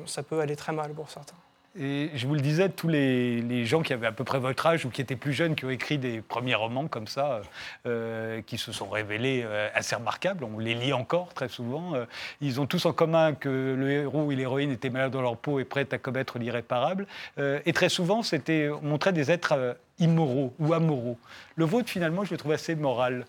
[0.08, 1.36] ça peut aller très mal pour certains.
[1.80, 4.66] Et je vous le disais, tous les, les gens qui avaient à peu près votre
[4.66, 7.42] âge ou qui étaient plus jeunes, qui ont écrit des premiers romans comme ça,
[7.86, 12.06] euh, qui se sont révélés euh, assez remarquables, on les lit encore très souvent, euh,
[12.42, 13.48] ils ont tous en commun que
[13.78, 17.08] le héros ou l'héroïne était malade dans leur peau et prêt à commettre l'irréparable.
[17.38, 21.18] Euh, et très souvent, c'était on montrait des êtres euh, immoraux ou amoraux.
[21.56, 23.26] Le vôtre, finalement, je le trouve assez moral.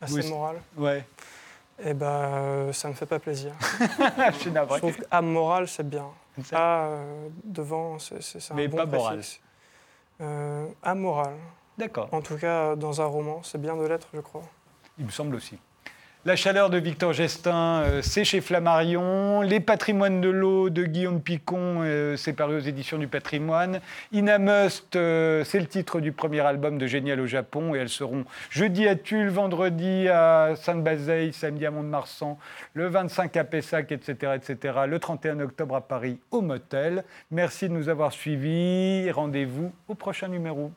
[0.00, 0.56] Assez Oui, moral.
[0.78, 1.04] Ouais,
[1.82, 3.52] Eh ben, euh, ça ne fait pas plaisir.
[3.60, 4.78] je suis Je navré.
[4.78, 6.06] trouve amoral, c'est bien.
[6.44, 8.16] Ça- A euh, devant, c'est
[8.50, 9.16] un Mais bon pas moral.
[9.18, 9.40] préfixe.
[10.20, 11.34] Euh, amoral.
[11.76, 12.08] D'accord.
[12.12, 14.42] En tout cas, dans un roman, c'est bien de l'être, je crois.
[14.98, 15.58] Il me semble aussi.
[16.26, 19.42] La chaleur de Victor Gestin, euh, c'est chez Flammarion.
[19.42, 23.78] Les patrimoines de l'eau de Guillaume Picon, euh, c'est paru aux éditions du patrimoine.
[24.10, 27.76] Ina Must, euh, c'est le titre du premier album de Génial au Japon.
[27.76, 32.40] Et elles seront jeudi à Tulle, vendredi à Sainte-Bazeille, samedi à Mont-de-Marsan,
[32.74, 37.04] le 25 à Pessac, etc., etc., le 31 octobre à Paris au Motel.
[37.30, 39.12] Merci de nous avoir suivis.
[39.12, 40.72] Rendez-vous au prochain numéro.